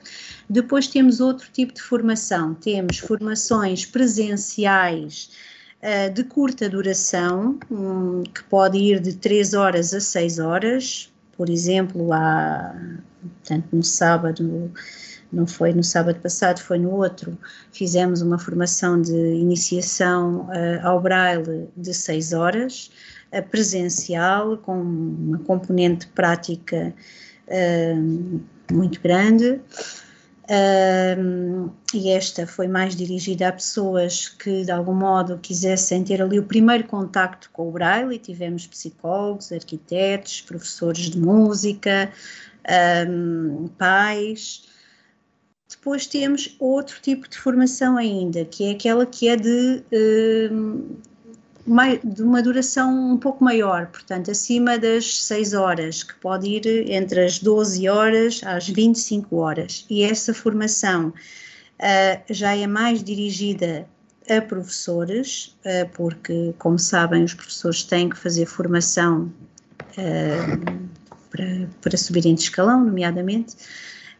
[0.49, 5.29] Depois temos outro tipo de formação, temos formações presenciais
[5.83, 11.49] uh, de curta duração, um, que pode ir de 3 horas a 6 horas, por
[11.49, 12.75] exemplo, há,
[13.21, 14.71] portanto, no sábado,
[15.31, 17.37] não foi no sábado passado, foi no outro,
[17.71, 22.89] fizemos uma formação de iniciação uh, ao Braille de seis horas,
[23.33, 26.93] uh, presencial, com uma componente prática
[27.47, 29.59] uh, muito grande.
[30.47, 36.43] E esta foi mais dirigida a pessoas que de algum modo quisessem ter ali o
[36.43, 42.11] primeiro contacto com o Braille, tivemos psicólogos, arquitetos, professores de música,
[43.09, 44.67] um, pais.
[45.67, 49.83] Depois temos outro tipo de formação ainda, que é aquela que é de
[50.51, 50.95] um,
[52.03, 57.25] de uma duração um pouco maior, portanto, acima das 6 horas, que pode ir entre
[57.25, 59.85] as 12 horas às 25 horas.
[59.89, 63.87] E essa formação uh, já é mais dirigida
[64.29, 69.31] a professores, uh, porque, como sabem, os professores têm que fazer formação
[69.97, 70.89] uh,
[71.31, 73.55] para, para subirem de escalão, nomeadamente.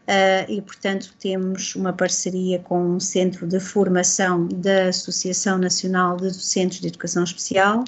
[0.06, 6.28] Uh, e, portanto, temos uma parceria com um centro de formação da Associação Nacional de
[6.28, 7.82] Docentes de Educação Especial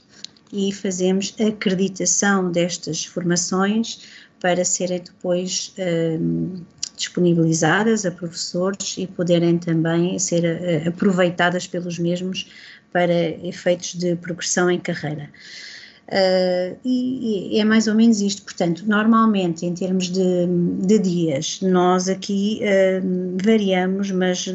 [0.53, 4.03] e fazemos acreditação destas formações
[4.41, 6.65] para serem depois uh,
[6.97, 12.51] disponibilizadas a professores e poderem também ser uh, aproveitadas pelos mesmos
[12.93, 13.15] para
[13.47, 15.31] efeitos de progressão em carreira.
[16.09, 18.43] Uh, e, e, é mais ou menos isto.
[18.43, 20.47] Portanto, normalmente, em termos de,
[20.81, 24.49] de dias, nós aqui uh, variamos, mas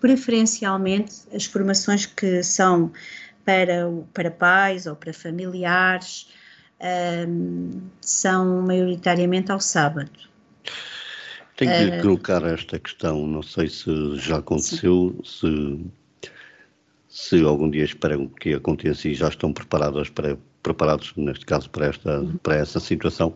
[0.00, 2.90] preferencialmente as formações que são
[3.44, 6.26] para, para pais ou para familiares
[6.80, 10.10] uh, são maioritariamente ao sábado.
[11.54, 15.82] Tenho que colocar esta questão, não sei se já aconteceu, sim.
[15.82, 15.99] se
[17.20, 21.86] se algum dia esperam que aconteça e já estão preparados para, preparados, neste caso, para,
[21.86, 23.34] esta, para essa situação.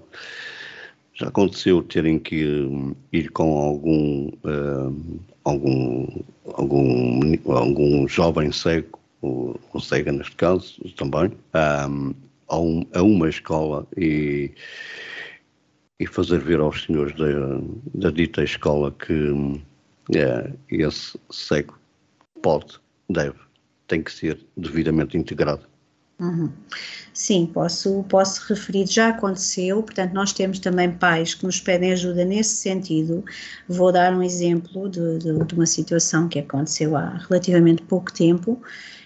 [1.12, 6.06] Já aconteceu terem que hum, ir com algum, uh, algum,
[6.54, 12.14] algum, algum jovem cego, ou, ou cega neste caso também, um,
[12.48, 14.50] a, um, a uma escola e,
[16.00, 17.26] e fazer ver aos senhores da,
[17.94, 19.60] da dita escola que
[20.16, 21.78] é, esse cego
[22.42, 22.78] pode,
[23.08, 23.43] deve
[23.86, 25.66] tem que ser devidamente integrado.
[26.20, 26.48] Uhum.
[27.12, 32.24] Sim, posso, posso referir, já aconteceu, portanto, nós temos também pais que nos pedem ajuda
[32.24, 33.24] nesse sentido.
[33.68, 38.60] Vou dar um exemplo de, de, de uma situação que aconteceu há relativamente pouco tempo,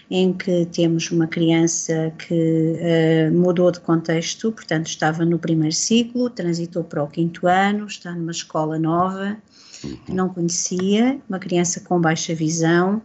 [0.09, 6.29] em que temos uma criança que uh, mudou de contexto, portanto, estava no primeiro ciclo,
[6.29, 9.37] transitou para o quinto ano, está numa escola nova,
[9.83, 9.99] uhum.
[10.09, 13.03] não conhecia, uma criança com baixa visão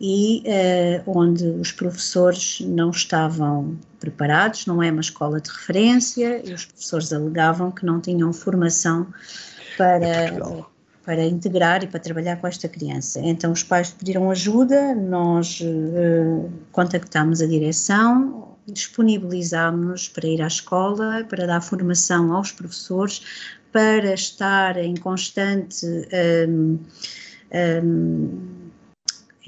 [0.00, 6.54] e uh, onde os professores não estavam preparados, não é uma escola de referência, e
[6.54, 9.08] os professores alegavam que não tinham formação
[9.76, 10.66] para,
[11.04, 13.20] para integrar e para trabalhar com esta criança.
[13.20, 21.24] Então os pais pediram ajuda, nós uh, contactámos a direção, disponibilizámos-nos para ir à escola,
[21.28, 23.22] para dar formação aos professores,
[23.72, 25.86] para estar em constante
[26.48, 26.78] um,
[27.52, 28.57] um,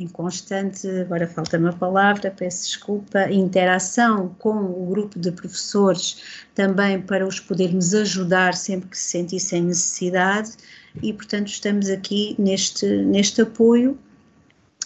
[0.00, 7.00] em constante, agora falta-me a palavra, peço desculpa, interação com o grupo de professores também
[7.00, 10.52] para os podermos ajudar sempre que se sentissem necessidade
[11.02, 13.98] e, portanto, estamos aqui neste, neste apoio.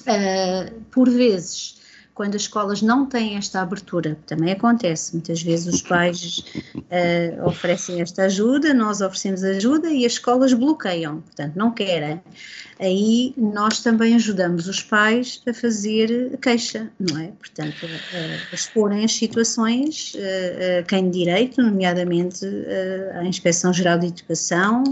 [0.01, 1.81] Uh, por vezes,
[2.15, 6.45] quando as escolas não têm esta abertura, também acontece, muitas vezes os pais
[6.77, 12.23] uh, oferecem esta ajuda, nós oferecemos ajuda e as escolas bloqueiam, portanto, não querem
[12.79, 17.29] aí nós também ajudamos os pais a fazer queixa, não é?
[17.29, 22.45] Portanto, a, a exporem as situações a, a quem de direito, nomeadamente
[23.15, 24.83] a Inspeção Geral de Educação,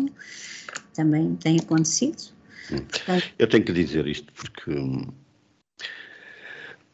[0.94, 2.32] também tem acontecido.
[2.68, 4.70] Portanto, Eu tenho que dizer isto porque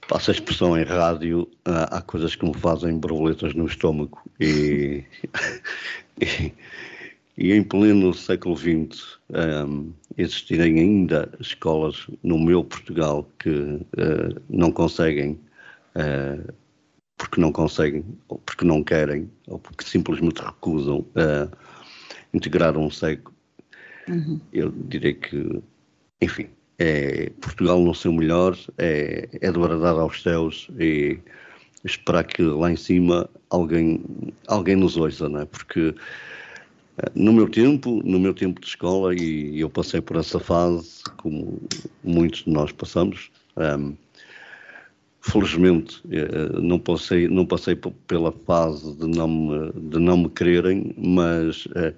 [0.09, 5.05] Passa a expressão em rádio, há, há coisas que me fazem borboletas no estômago e,
[6.19, 6.53] e,
[7.37, 9.19] e em pleno século XX
[9.67, 15.39] um, existirem ainda escolas no meu Portugal que uh, não conseguem,
[15.95, 16.53] uh,
[17.19, 21.55] porque não conseguem, ou porque não querem, ou porque simplesmente recusam uh,
[22.33, 23.31] integrar um cego,
[24.09, 24.41] uhum.
[24.55, 25.63] eu direi que,
[26.23, 26.49] enfim,
[26.79, 31.19] é Portugal no seu melhor, é, é bradar aos céus e
[31.85, 34.01] esperar que lá em cima alguém,
[34.47, 35.45] alguém nos ouça, não é?
[35.45, 35.95] Porque
[36.99, 41.03] eh, no meu tempo, no meu tempo de escola, e eu passei por essa fase,
[41.17, 41.61] como
[42.05, 43.97] muitos de nós passamos, um, ehm,
[45.21, 47.77] felizmente eh, não passei, não passei
[48.07, 51.95] pela fase de não me, de não me quererem, mas uh,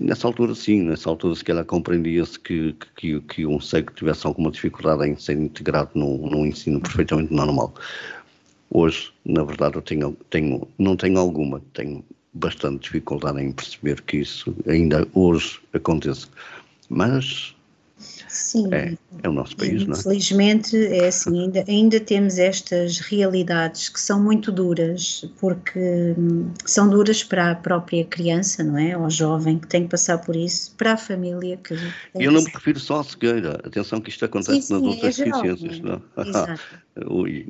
[0.00, 4.50] Nessa altura, sim, nessa altura, se calhar compreendia-se que, que, que, um cego tivesse alguma
[4.50, 7.72] dificuldade em ser integrado num, num ensino perfeitamente normal.
[8.70, 12.04] Hoje, na verdade, eu tenho, tenho, não tenho alguma, tenho
[12.34, 16.28] bastante dificuldade em perceber que isso ainda hoje aconteça.
[16.88, 17.54] Mas
[18.28, 18.72] Sim.
[18.72, 19.98] É, é o nosso país, não é?
[19.98, 26.88] Infelizmente, é assim, ainda, ainda temos estas realidades que são muito duras, porque hum, são
[26.88, 28.96] duras para a própria criança, não é?
[28.96, 31.74] Ou jovem que tem que passar por isso, para a família que.
[32.14, 35.24] Eu não me refiro só à cegueira, atenção que isto acontece sim, nas outras é
[35.24, 36.28] deficiências, não é?
[36.28, 36.60] Exato.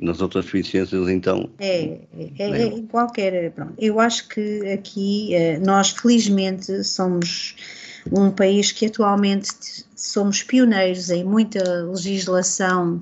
[0.01, 1.49] Nas outras deficiências, então.
[1.59, 3.51] É, é, é, é qualquer.
[3.51, 3.73] Pronto.
[3.77, 7.55] Eu acho que aqui eh, nós, felizmente, somos
[8.11, 13.01] um país que atualmente somos pioneiros em muita legislação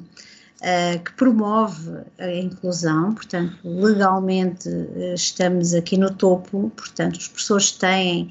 [0.62, 7.72] uh, que promove a inclusão, portanto, legalmente uh, estamos aqui no topo, portanto, os professores
[7.72, 8.30] têm,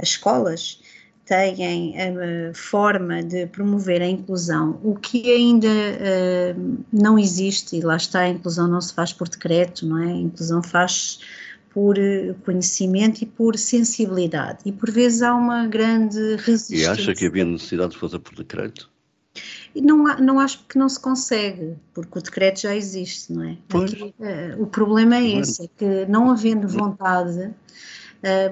[0.00, 0.80] as escolas
[1.24, 4.80] têm a forma de promover a inclusão.
[4.82, 9.28] O que ainda uh, não existe, e lá está, a inclusão não se faz por
[9.28, 10.12] decreto, não é?
[10.12, 11.20] A inclusão faz
[11.72, 14.60] por eh, conhecimento e por sensibilidade.
[14.64, 16.84] E por vezes há uma grande resistência.
[16.84, 18.90] E acha que havia necessidade de fazer por decreto?
[19.74, 23.56] Não, não acho que não se consegue, porque o decreto já existe, não é?
[23.68, 23.92] Pois.
[23.92, 27.54] Aqui, uh, o problema é esse, é que não havendo vontade, uh,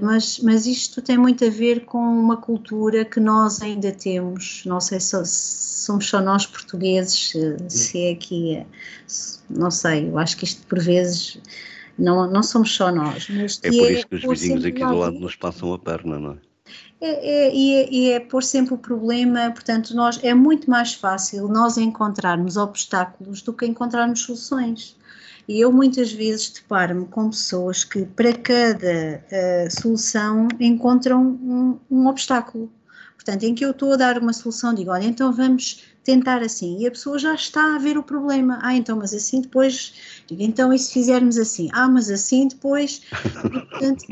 [0.01, 4.81] mas, mas isto tem muito a ver com uma cultura que nós ainda temos, não
[4.81, 7.33] sei se somos só nós portugueses,
[7.69, 8.64] se é aqui,
[9.51, 11.41] não sei, eu acho que isto por vezes
[11.99, 13.29] não, não somos só nós.
[13.29, 16.19] Mas é por é isso que os vizinhos aqui do lado nos passam a perna,
[16.19, 16.37] não é?
[17.01, 21.47] É, é, e, é, é pôr sempre o problema, portanto, nós é muito mais fácil
[21.47, 24.97] nós encontrarmos obstáculos do que encontrarmos soluções.
[25.47, 32.07] E eu muitas vezes deparo-me com pessoas que para cada uh, solução encontram um, um
[32.09, 32.71] obstáculo.
[33.15, 36.79] Portanto, em que eu estou a dar uma solução, digo, olha, então vamos tentar assim.
[36.79, 38.61] E a pessoa já está a ver o problema.
[38.63, 39.93] Ah, então, mas assim depois.
[40.31, 41.69] Então, e se fizermos assim?
[41.73, 43.03] Ah, mas assim depois.
[43.43, 44.05] portanto,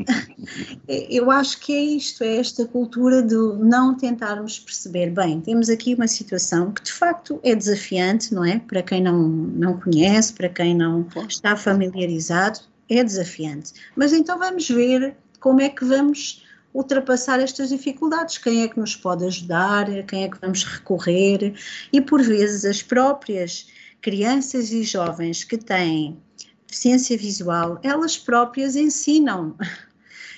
[0.87, 5.09] eu acho que é isto, é esta cultura de não tentarmos perceber.
[5.09, 8.59] Bem, temos aqui uma situação que de facto é desafiante, não é?
[8.59, 13.71] Para quem não, não conhece, para quem não está familiarizado, é desafiante.
[13.95, 16.44] Mas então vamos ver como é que vamos
[16.75, 21.53] ultrapassar estas dificuldades, quem é que nos pode ajudar, quem é que vamos recorrer
[21.91, 23.67] e por vezes as próprias
[24.01, 26.21] crianças e jovens que têm
[26.67, 29.55] deficiência visual, elas próprias ensinam.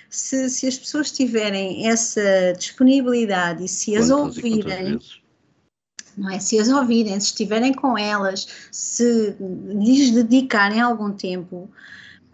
[0.10, 4.98] Se, se as pessoas tiverem essa disponibilidade e se as ouvirem,
[6.18, 6.40] não é?
[6.40, 11.70] Se as ouvirem, se estiverem com elas, se lhes dedicarem algum tempo,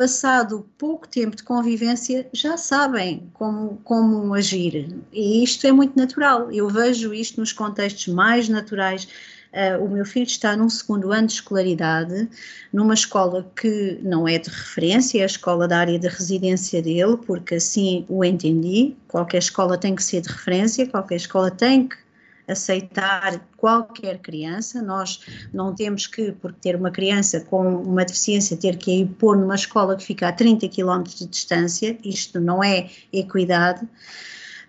[0.04, 4.94] passado pouco tempo de convivência, já sabem como, como agir.
[5.14, 6.52] E isto é muito natural.
[6.52, 9.08] Eu vejo isto nos contextos mais naturais.
[9.54, 12.28] Uh, o meu filho está num segundo ano de escolaridade,
[12.74, 17.16] numa escola que não é de referência, é a escola da área de residência dele,
[17.26, 18.98] porque assim o entendi.
[19.08, 21.96] Qualquer escola tem que ser de referência, qualquer escola tem que
[22.54, 25.20] aceitar qualquer criança, nós
[25.54, 29.56] não temos que, por ter uma criança com uma deficiência, ter que ir pôr numa
[29.56, 33.88] escola que fica a 30 km de distância, isto não é equidade.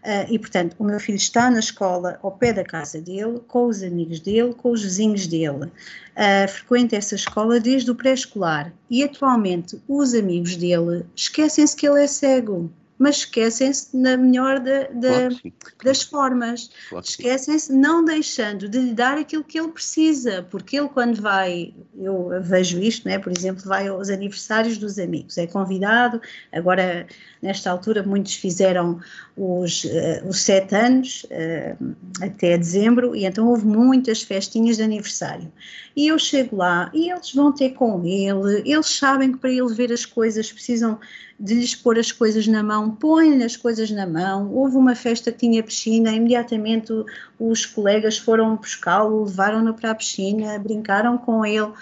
[0.04, 3.68] Uh, e, portanto, o meu filho está na escola ao pé da casa dele, com
[3.68, 5.64] os amigos dele, com os vizinhos dele.
[5.64, 12.02] Uh, frequenta essa escola desde o pré-escolar e, atualmente, os amigos dele esquecem-se que ele
[12.02, 16.70] é cego mas esquecem-se na melhor da, da, claro das formas.
[16.88, 21.74] Claro esquecem-se não deixando de lhe dar aquilo que ele precisa, porque ele quando vai,
[21.98, 26.20] eu vejo isto, né, por exemplo, vai aos aniversários dos amigos, é convidado,
[26.52, 27.06] agora
[27.42, 29.00] nesta altura muitos fizeram
[29.36, 35.52] os, uh, os sete anos uh, até dezembro e então houve muitas festinhas de aniversário.
[35.96, 39.74] E eu chego lá e eles vão ter com ele, eles sabem que para ele
[39.74, 40.98] ver as coisas precisam
[41.38, 44.52] de lhes pôr as coisas na mão, põem-lhe as coisas na mão.
[44.52, 46.92] Houve uma festa que tinha piscina, imediatamente
[47.38, 51.72] os colegas foram buscá-lo, levaram-no para a piscina, brincaram com ele.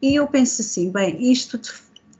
[0.00, 1.60] E eu penso assim: bem, isto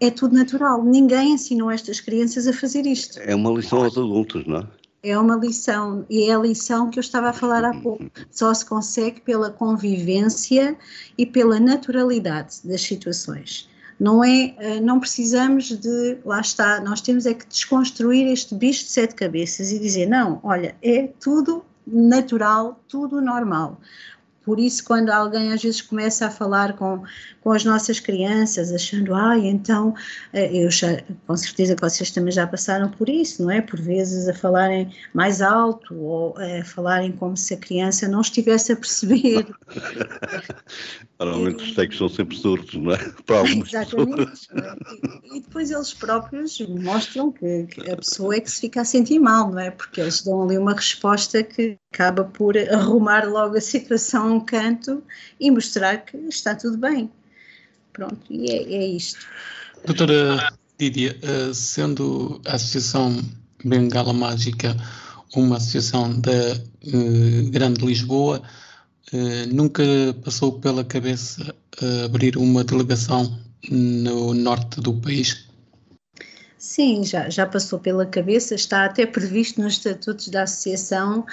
[0.01, 3.19] é tudo natural, ninguém ensinou estas crianças a fazer isto.
[3.21, 4.67] É uma lição aos adultos, não é?
[5.03, 8.05] É uma lição, e é a lição que eu estava a falar há pouco.
[8.31, 10.77] Só se consegue pela convivência
[11.17, 13.71] e pela naturalidade das situações.
[14.01, 18.85] Não é, eh, não precisamos de, lá está, nós temos é que desconstruir este bicho
[18.85, 23.79] de sete cabeças e dizer, não, olha, é tudo natural, tudo normal.
[24.51, 27.05] Por isso, quando alguém às vezes começa a falar com,
[27.41, 29.95] com as nossas crianças, achando, ah, então,
[30.33, 33.61] eh, eu já, com certeza que vocês também já passaram por isso, não é?
[33.61, 38.73] Por vezes a falarem mais alto ou a falarem como se a criança não estivesse
[38.73, 39.47] a perceber.
[41.21, 42.99] Normalmente os textos são sempre surdos, não é?
[43.25, 44.49] Para algumas Exatamente.
[45.25, 48.85] E, e, depois eles próprios mostram que, que, a pessoa é que se fica a
[48.85, 49.71] sentir mal, não é?
[49.71, 55.03] Porque eles dão ali uma resposta que acaba por arrumar logo a situação um canto
[55.39, 57.11] e mostrar que está tudo bem.
[57.93, 59.27] Pronto, e é, é isto.
[59.85, 63.23] Doutora Didia, eh, sendo a Associação
[63.65, 64.77] Bengala Mágica
[65.35, 68.43] uma associação da uh, Grande Lisboa,
[69.13, 69.83] uh, nunca
[70.25, 73.39] passou pela cabeça uh, abrir uma delegação
[73.71, 75.47] no norte do país?
[76.59, 81.25] Sim, já, já passou pela cabeça, está até previsto nos estatutos da associação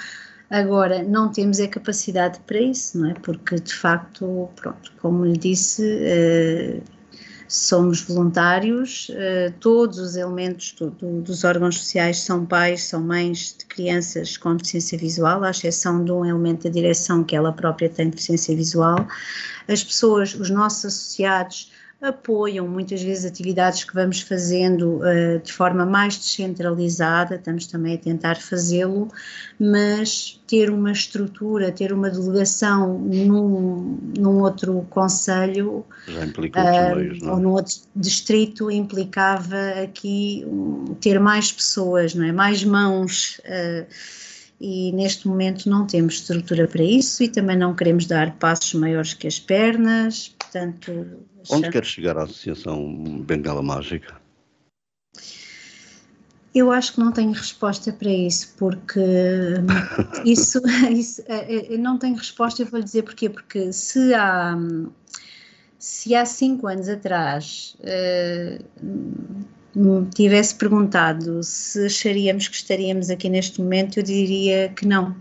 [0.50, 3.14] Agora, não temos a capacidade para isso, não é?
[3.14, 6.82] Porque, de facto, pronto, como lhe disse, uh,
[7.46, 13.56] somos voluntários, uh, todos os elementos do, do, dos órgãos sociais são pais, são mães
[13.58, 17.90] de crianças com deficiência visual, à exceção de um elemento da direção que ela própria
[17.90, 19.06] tem deficiência visual.
[19.68, 21.70] As pessoas, os nossos associados,
[22.00, 27.98] apoiam muitas vezes atividades que vamos fazendo uh, de forma mais descentralizada, estamos também a
[27.98, 29.08] tentar fazê-lo,
[29.58, 37.50] mas ter uma estrutura, ter uma delegação num, num outro conselho uh, meios, ou num
[37.50, 42.30] outro distrito implicava aqui um, ter mais pessoas, não é?
[42.30, 43.40] mais mãos.
[43.44, 43.86] Uh,
[44.60, 49.14] e neste momento não temos estrutura para isso e também não queremos dar passos maiores
[49.14, 51.06] que as pernas, portanto
[51.50, 54.20] Onde quer chegar a Associação Bengala Mágica?
[56.54, 59.00] Eu acho que não tenho resposta para isso, porque
[60.24, 60.60] isso,
[60.92, 64.56] isso é, é, não tenho resposta, eu vou lhe dizer porquê, porque se há,
[65.78, 68.64] se há cinco anos atrás uh,
[70.14, 75.14] tivesse perguntado se acharíamos que estaríamos aqui neste momento, eu diria que não,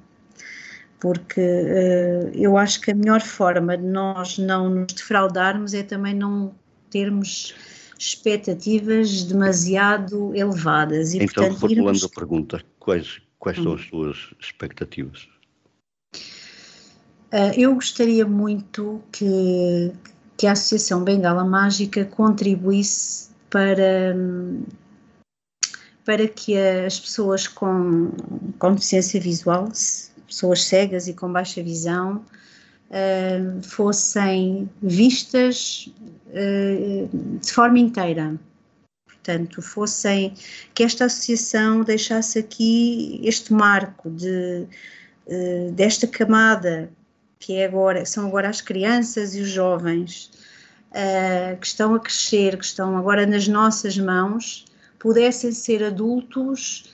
[0.99, 6.13] porque uh, eu acho que a melhor forma de nós não nos defraudarmos é também
[6.13, 6.53] não
[6.89, 7.53] termos
[7.99, 11.13] expectativas demasiado elevadas.
[11.13, 12.03] E, então, portanto, reformulando irmos...
[12.03, 13.75] a pergunta, quais, quais são hum.
[13.75, 15.27] as suas expectativas?
[17.33, 19.91] Uh, eu gostaria muito que,
[20.37, 24.15] que a Associação Bengala Mágica contribuísse para,
[26.05, 28.11] para que as pessoas com,
[28.59, 29.69] com deficiência visual,
[30.27, 32.25] pessoas cegas e com baixa visão
[32.89, 35.89] uh, fossem vistas
[36.27, 38.35] uh, de forma inteira.
[39.05, 40.33] Portanto, fossem
[40.73, 44.65] que esta associação deixasse aqui este marco de,
[45.27, 46.89] uh, desta camada
[47.39, 50.31] que é agora, são agora as crianças e os jovens
[51.59, 54.65] que estão a crescer, que estão agora nas nossas mãos,
[54.99, 56.85] pudessem ser adultos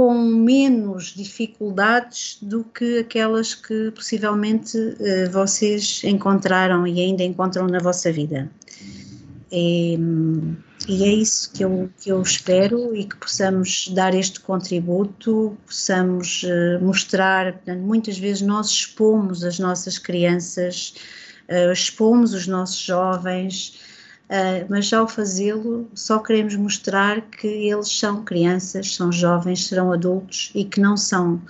[0.00, 7.78] com menos dificuldades do que aquelas que possivelmente uh, vocês encontraram e ainda encontram na
[7.80, 8.50] vossa vida.
[9.52, 9.98] E,
[10.88, 16.44] e, é isso que eu, que eu espero e que possamos dar este contributo, possamos
[16.44, 20.94] uh, mostrar, portanto, muitas vezes nós expomos as nossas crianças,
[21.50, 23.78] uh, expomos os nossos jovens,
[24.30, 30.52] Uh, mas ao fazê-lo só queremos mostrar que eles são crianças, são jovens, serão adultos
[30.54, 31.42] e que não são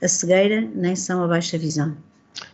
[0.00, 1.96] a cegueira nem são a baixa visão.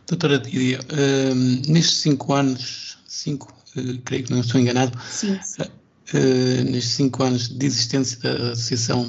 [0.07, 1.34] Doutora Dídia, uh,
[1.70, 5.62] nestes cinco anos, cinco, uh, creio que não estou enganado, sim, sim.
[5.62, 9.07] uh, nestes cinco anos de existência da Associação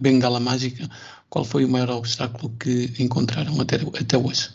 [0.00, 0.88] Bengala Mágica,
[1.28, 4.48] qual foi o maior obstáculo que encontraram até, até hoje?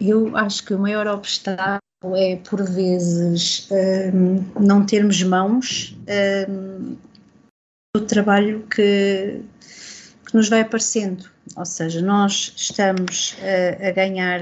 [0.00, 1.82] Eu acho que o maior obstáculo
[2.14, 3.68] é, por vezes,
[4.14, 5.96] um, não termos mãos
[6.48, 6.96] um,
[7.94, 9.40] do trabalho que,
[10.26, 11.28] que, nos vai aparecendo.
[11.56, 14.40] Ou seja, nós estamos a, a ganhar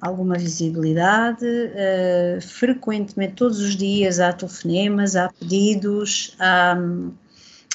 [0.00, 6.76] alguma visibilidade, uh, frequentemente, todos os dias, há telefonemas, há pedidos, há,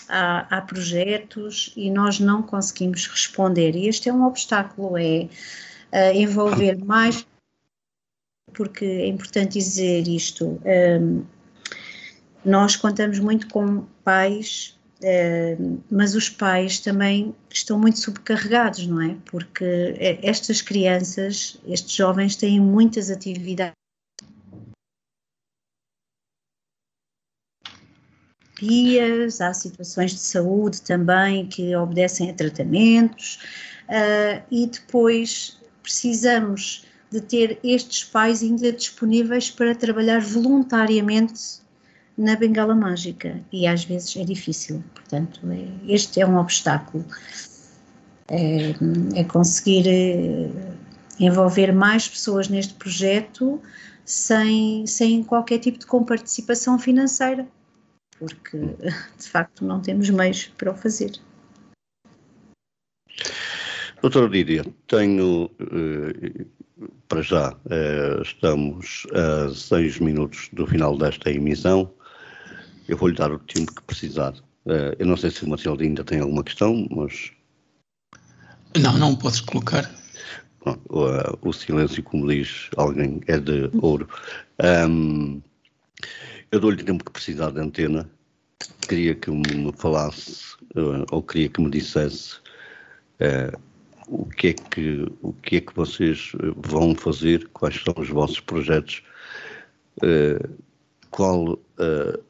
[0.08, 3.76] há, há projetos e nós não conseguimos responder.
[3.76, 5.28] E este é um obstáculo, é
[5.94, 7.26] uh, envolver mais
[8.54, 10.60] porque é importante dizer isto.
[10.66, 11.26] Um,
[12.44, 14.78] nós contamos muito com pais,
[15.60, 19.18] um, mas os pais também estão muito subcarregados, não é?
[19.26, 23.74] Porque estas crianças, estes jovens têm muitas atividades.
[29.40, 33.40] Há situações de saúde também que obedecem a tratamentos,
[33.88, 35.59] uh, e depois
[35.90, 41.60] precisamos de ter estes pais ainda disponíveis para trabalhar voluntariamente
[42.16, 47.04] na bengala mágica e às vezes é difícil, portanto é, este é um obstáculo,
[48.28, 48.76] é,
[49.16, 50.52] é conseguir é,
[51.20, 53.60] envolver mais pessoas neste projeto
[54.06, 57.48] sem, sem qualquer tipo de comparticipação financeira,
[58.20, 58.58] porque
[59.18, 61.14] de facto não temos meios para o fazer.
[64.02, 66.46] Doutora Lídia, tenho eh,
[67.10, 71.92] para já, eh, estamos a seis minutos do final desta emissão.
[72.88, 74.34] Eu vou-lhe dar o tempo que precisar.
[74.68, 77.32] Eh, eu não sei se o Marcelo ainda tem alguma questão, mas.
[78.78, 79.92] Não, não podes colocar.
[80.64, 84.08] Bom, o, o, silêncio, como diz alguém, é de ouro.
[84.88, 85.42] Um,
[86.54, 88.10] eu dou-lhe o tempo que precisar da antena.
[88.88, 90.56] Queria que me falasse,
[91.12, 92.38] ou queria que me dissesse
[94.10, 98.10] o que é que o que é que vocês eh, vão fazer, quais são os
[98.10, 99.04] vossos projetos,
[99.98, 100.58] uh,
[101.12, 102.24] qual uh,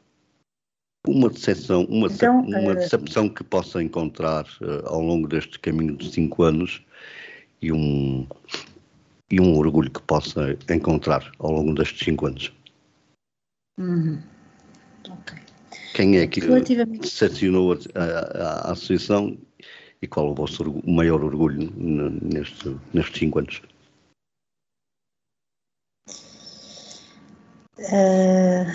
[1.06, 6.12] uma decepção, uma, então, uma decepção que possa encontrar uh, ao longo deste caminho de
[6.12, 6.84] cinco anos
[7.62, 8.26] e um
[9.30, 12.52] e um orgulho que possa encontrar ao longo destes cinco anos.
[13.78, 14.20] Uhum.
[15.08, 15.38] Okay.
[15.94, 16.40] Quem é que
[17.00, 19.38] decepcionou a, a, a associação
[20.02, 23.62] e qual o vosso o maior orgulho neste, nestes cinco anos?
[27.78, 28.66] Uh,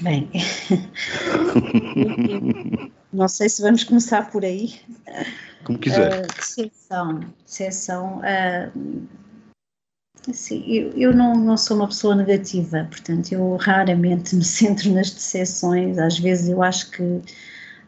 [0.00, 0.30] bem,
[3.12, 4.80] não sei se vamos começar por aí.
[5.64, 6.24] Como quiser.
[6.24, 8.20] Uh, decepção, decepção.
[8.20, 9.06] Uh,
[10.28, 15.10] assim, eu, eu não, não sou uma pessoa negativa, portanto, eu raramente me centro nas
[15.10, 15.98] decepções.
[15.98, 17.22] Às vezes eu acho que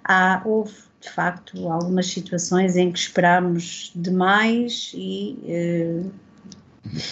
[0.05, 5.37] há, houve de facto algumas situações em que esperámos demais e.
[5.45, 6.11] Uh,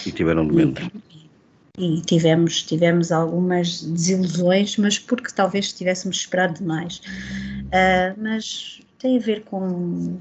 [0.06, 0.88] e tiveram momentos.
[1.78, 6.98] E, e tivemos, tivemos algumas desilusões, mas porque talvez tivéssemos esperado demais.
[6.98, 10.18] Uh, mas tem a ver com,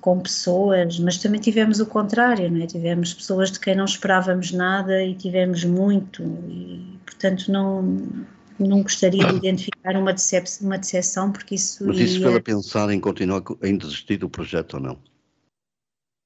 [0.00, 2.66] com pessoas, mas também tivemos o contrário, não é?
[2.66, 8.26] Tivemos pessoas de quem não esperávamos nada e tivemos muito, e portanto não
[8.58, 11.86] não gostaria de identificar uma, decepção, uma decepção, porque isso.
[11.86, 14.98] Mas isso fez-la pensar em continuar, em desistir do projeto ou não?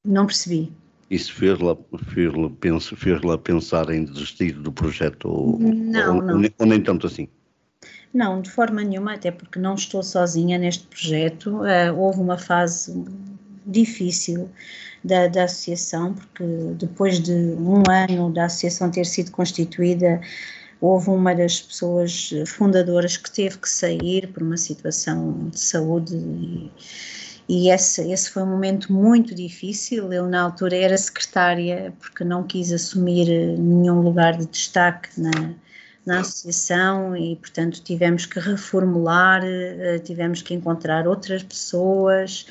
[0.05, 0.73] Não percebi.
[1.11, 1.77] Isso fez-la
[2.09, 2.51] fez -la,
[2.97, 6.51] fez -la pensar em desistir do projeto ou, não, ou, não.
[6.59, 7.29] ou nem tanto assim?
[8.13, 11.61] Não, de forma nenhuma, até porque não estou sozinha neste projeto.
[11.61, 13.05] Uh, houve uma fase
[13.67, 14.49] difícil
[15.05, 16.45] da, da associação, porque
[16.79, 20.21] depois de um ano da associação ter sido constituída,
[20.81, 26.71] Houve uma das pessoas fundadoras que teve que sair por uma situação de saúde e,
[27.49, 30.13] e esse, esse foi um momento muito difícil.
[30.13, 35.31] Eu, na altura, era secretária porque não quis assumir nenhum lugar de destaque na,
[36.07, 42.47] na associação e, portanto, tivemos que reformular, eh, tivemos que encontrar outras pessoas.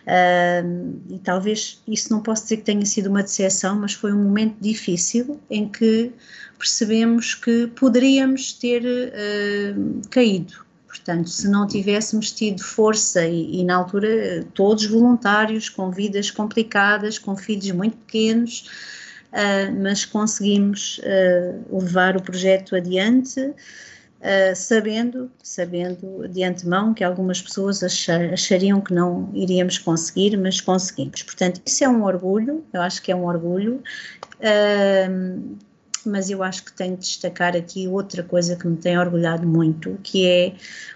[0.00, 4.22] Uh, e talvez isso não posso dizer que tenha sido uma decepção, mas foi um
[4.22, 6.10] momento difícil em que
[6.58, 10.64] percebemos que poderíamos ter uh, caído.
[10.86, 17.18] Portanto, se não tivéssemos tido força e, e, na altura todos voluntários, com vidas complicadas,
[17.18, 18.68] com filhos muito pequenos,
[19.80, 23.52] mas conseguimos uh, levar o projeto adiante,
[24.54, 31.22] sabendo, sabendo de antemão que algumas pessoas achar, achariam que não iríamos conseguir, mas conseguimos.
[31.22, 33.82] Portanto, isso é um orgulho, eu acho que é um orgulho
[36.06, 39.98] mas eu acho que tenho de destacar aqui outra coisa que me tem orgulhado muito,
[40.02, 40.54] que é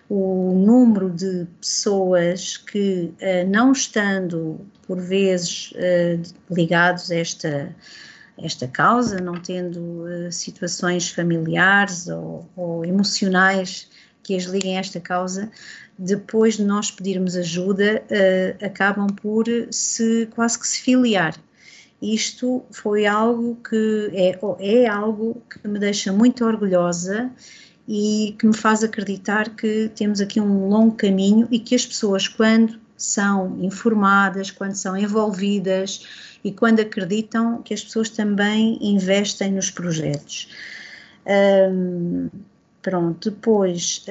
[0.08, 7.74] o número de pessoas que, uh, não estando por vezes uh, ligados a esta,
[8.38, 13.88] esta causa, não tendo uh, situações familiares ou, ou, emocionais
[14.22, 15.50] que as liguem a esta causa,
[15.98, 18.02] depois de nós pedirmos ajuda,
[18.64, 21.36] acabam por se quase que se filiar.
[22.00, 27.30] Isto foi algo que é, é algo que me deixa muito orgulhosa
[27.86, 32.26] e que me faz acreditar que temos aqui um longo caminho e que as pessoas,
[32.26, 36.06] quando são informadas, quando são envolvidas
[36.42, 40.48] e quando acreditam, que as pessoas também investem nos projetos.
[42.82, 44.04] Pronto, depois.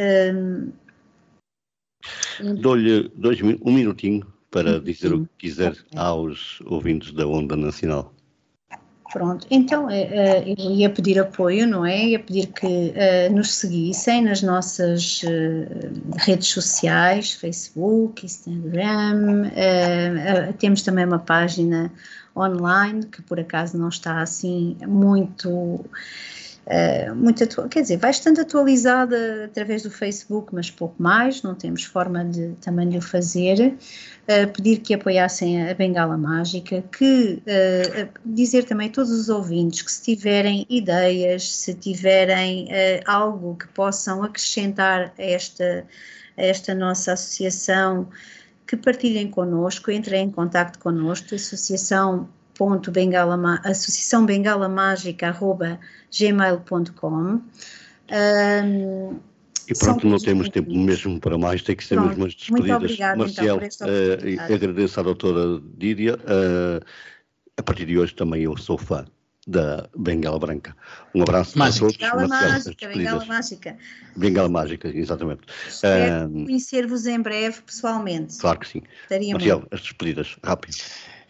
[2.58, 3.12] Dou-lhe
[3.64, 8.13] um minutinho para dizer o que quiser aos ouvintes da Onda Nacional.
[9.14, 12.04] Pronto, então eh, eh, eu ia pedir apoio, não é?
[12.08, 15.22] Ia pedir que uh, nos seguissem nas nossas
[16.18, 19.52] redes sociais, Facebook, Instagram,
[20.58, 21.92] temos também uma página
[22.36, 25.86] online que por acaso não está assim muito
[26.66, 31.84] Uh, muito quer dizer, vai estando atualizada através do Facebook, mas pouco mais, não temos
[31.84, 33.76] forma de também de o fazer.
[34.24, 39.82] Uh, pedir que apoiassem a Bengala Mágica, que uh, dizer também a todos os ouvintes
[39.82, 42.70] que se tiverem ideias, se tiverem
[43.06, 45.86] algo que possam acrescentar a esta,
[46.38, 48.08] a esta nossa associação,
[48.66, 55.80] que partilhem connosco, entrem em contato connosco, associação ponto bengala, associação bengala mágica arroba
[56.12, 57.42] gmail.com
[58.12, 59.20] um,
[59.70, 62.70] e pronto, não temos tempo mesmo para mais, tem que ser pronto, mesmo as despedidas.
[62.70, 66.86] Muito obrigada, Marcial, então, uh, agradeço à doutora Dídia, uh,
[67.58, 69.06] a partir de hoje também eu sou fã
[69.48, 70.76] da Bengala Branca.
[71.14, 71.86] Um abraço mágica.
[71.86, 71.98] a todos.
[71.98, 73.78] Bengala Mágica, Bengala Mágica.
[74.16, 75.42] Bengala Mágica, exatamente.
[75.68, 78.38] Espero uh, conhecer-vos em breve pessoalmente.
[78.38, 78.82] Claro que sim.
[79.04, 79.74] Estaria Marcial, muito.
[79.74, 80.78] as despedidas, rápido.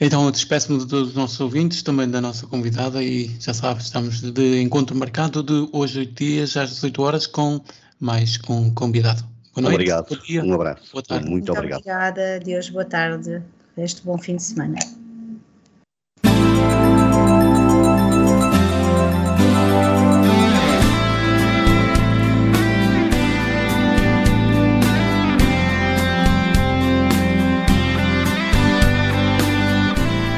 [0.06, 3.82] Então, eu despeço-me de todos os nossos ouvintes, também da nossa convidada, e já sabe,
[3.82, 7.62] estamos de encontro marcado de hoje, oito dias, às 18 horas, com
[8.02, 9.24] mais um convidado.
[9.56, 9.76] Boa noite.
[9.76, 10.46] Obrigado.
[10.46, 10.92] Um abraço.
[10.92, 11.30] Boa tarde.
[11.30, 11.80] Muito, Muito obrigado.
[11.80, 12.40] Obrigada.
[12.42, 13.42] Deus, boa tarde.
[13.78, 14.78] Este bom fim de semana.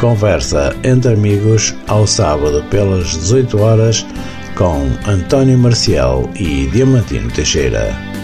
[0.05, 4.05] Conversa entre amigos ao sábado pelas 18 horas
[4.55, 8.14] com António Marcial e Diamantino Teixeira.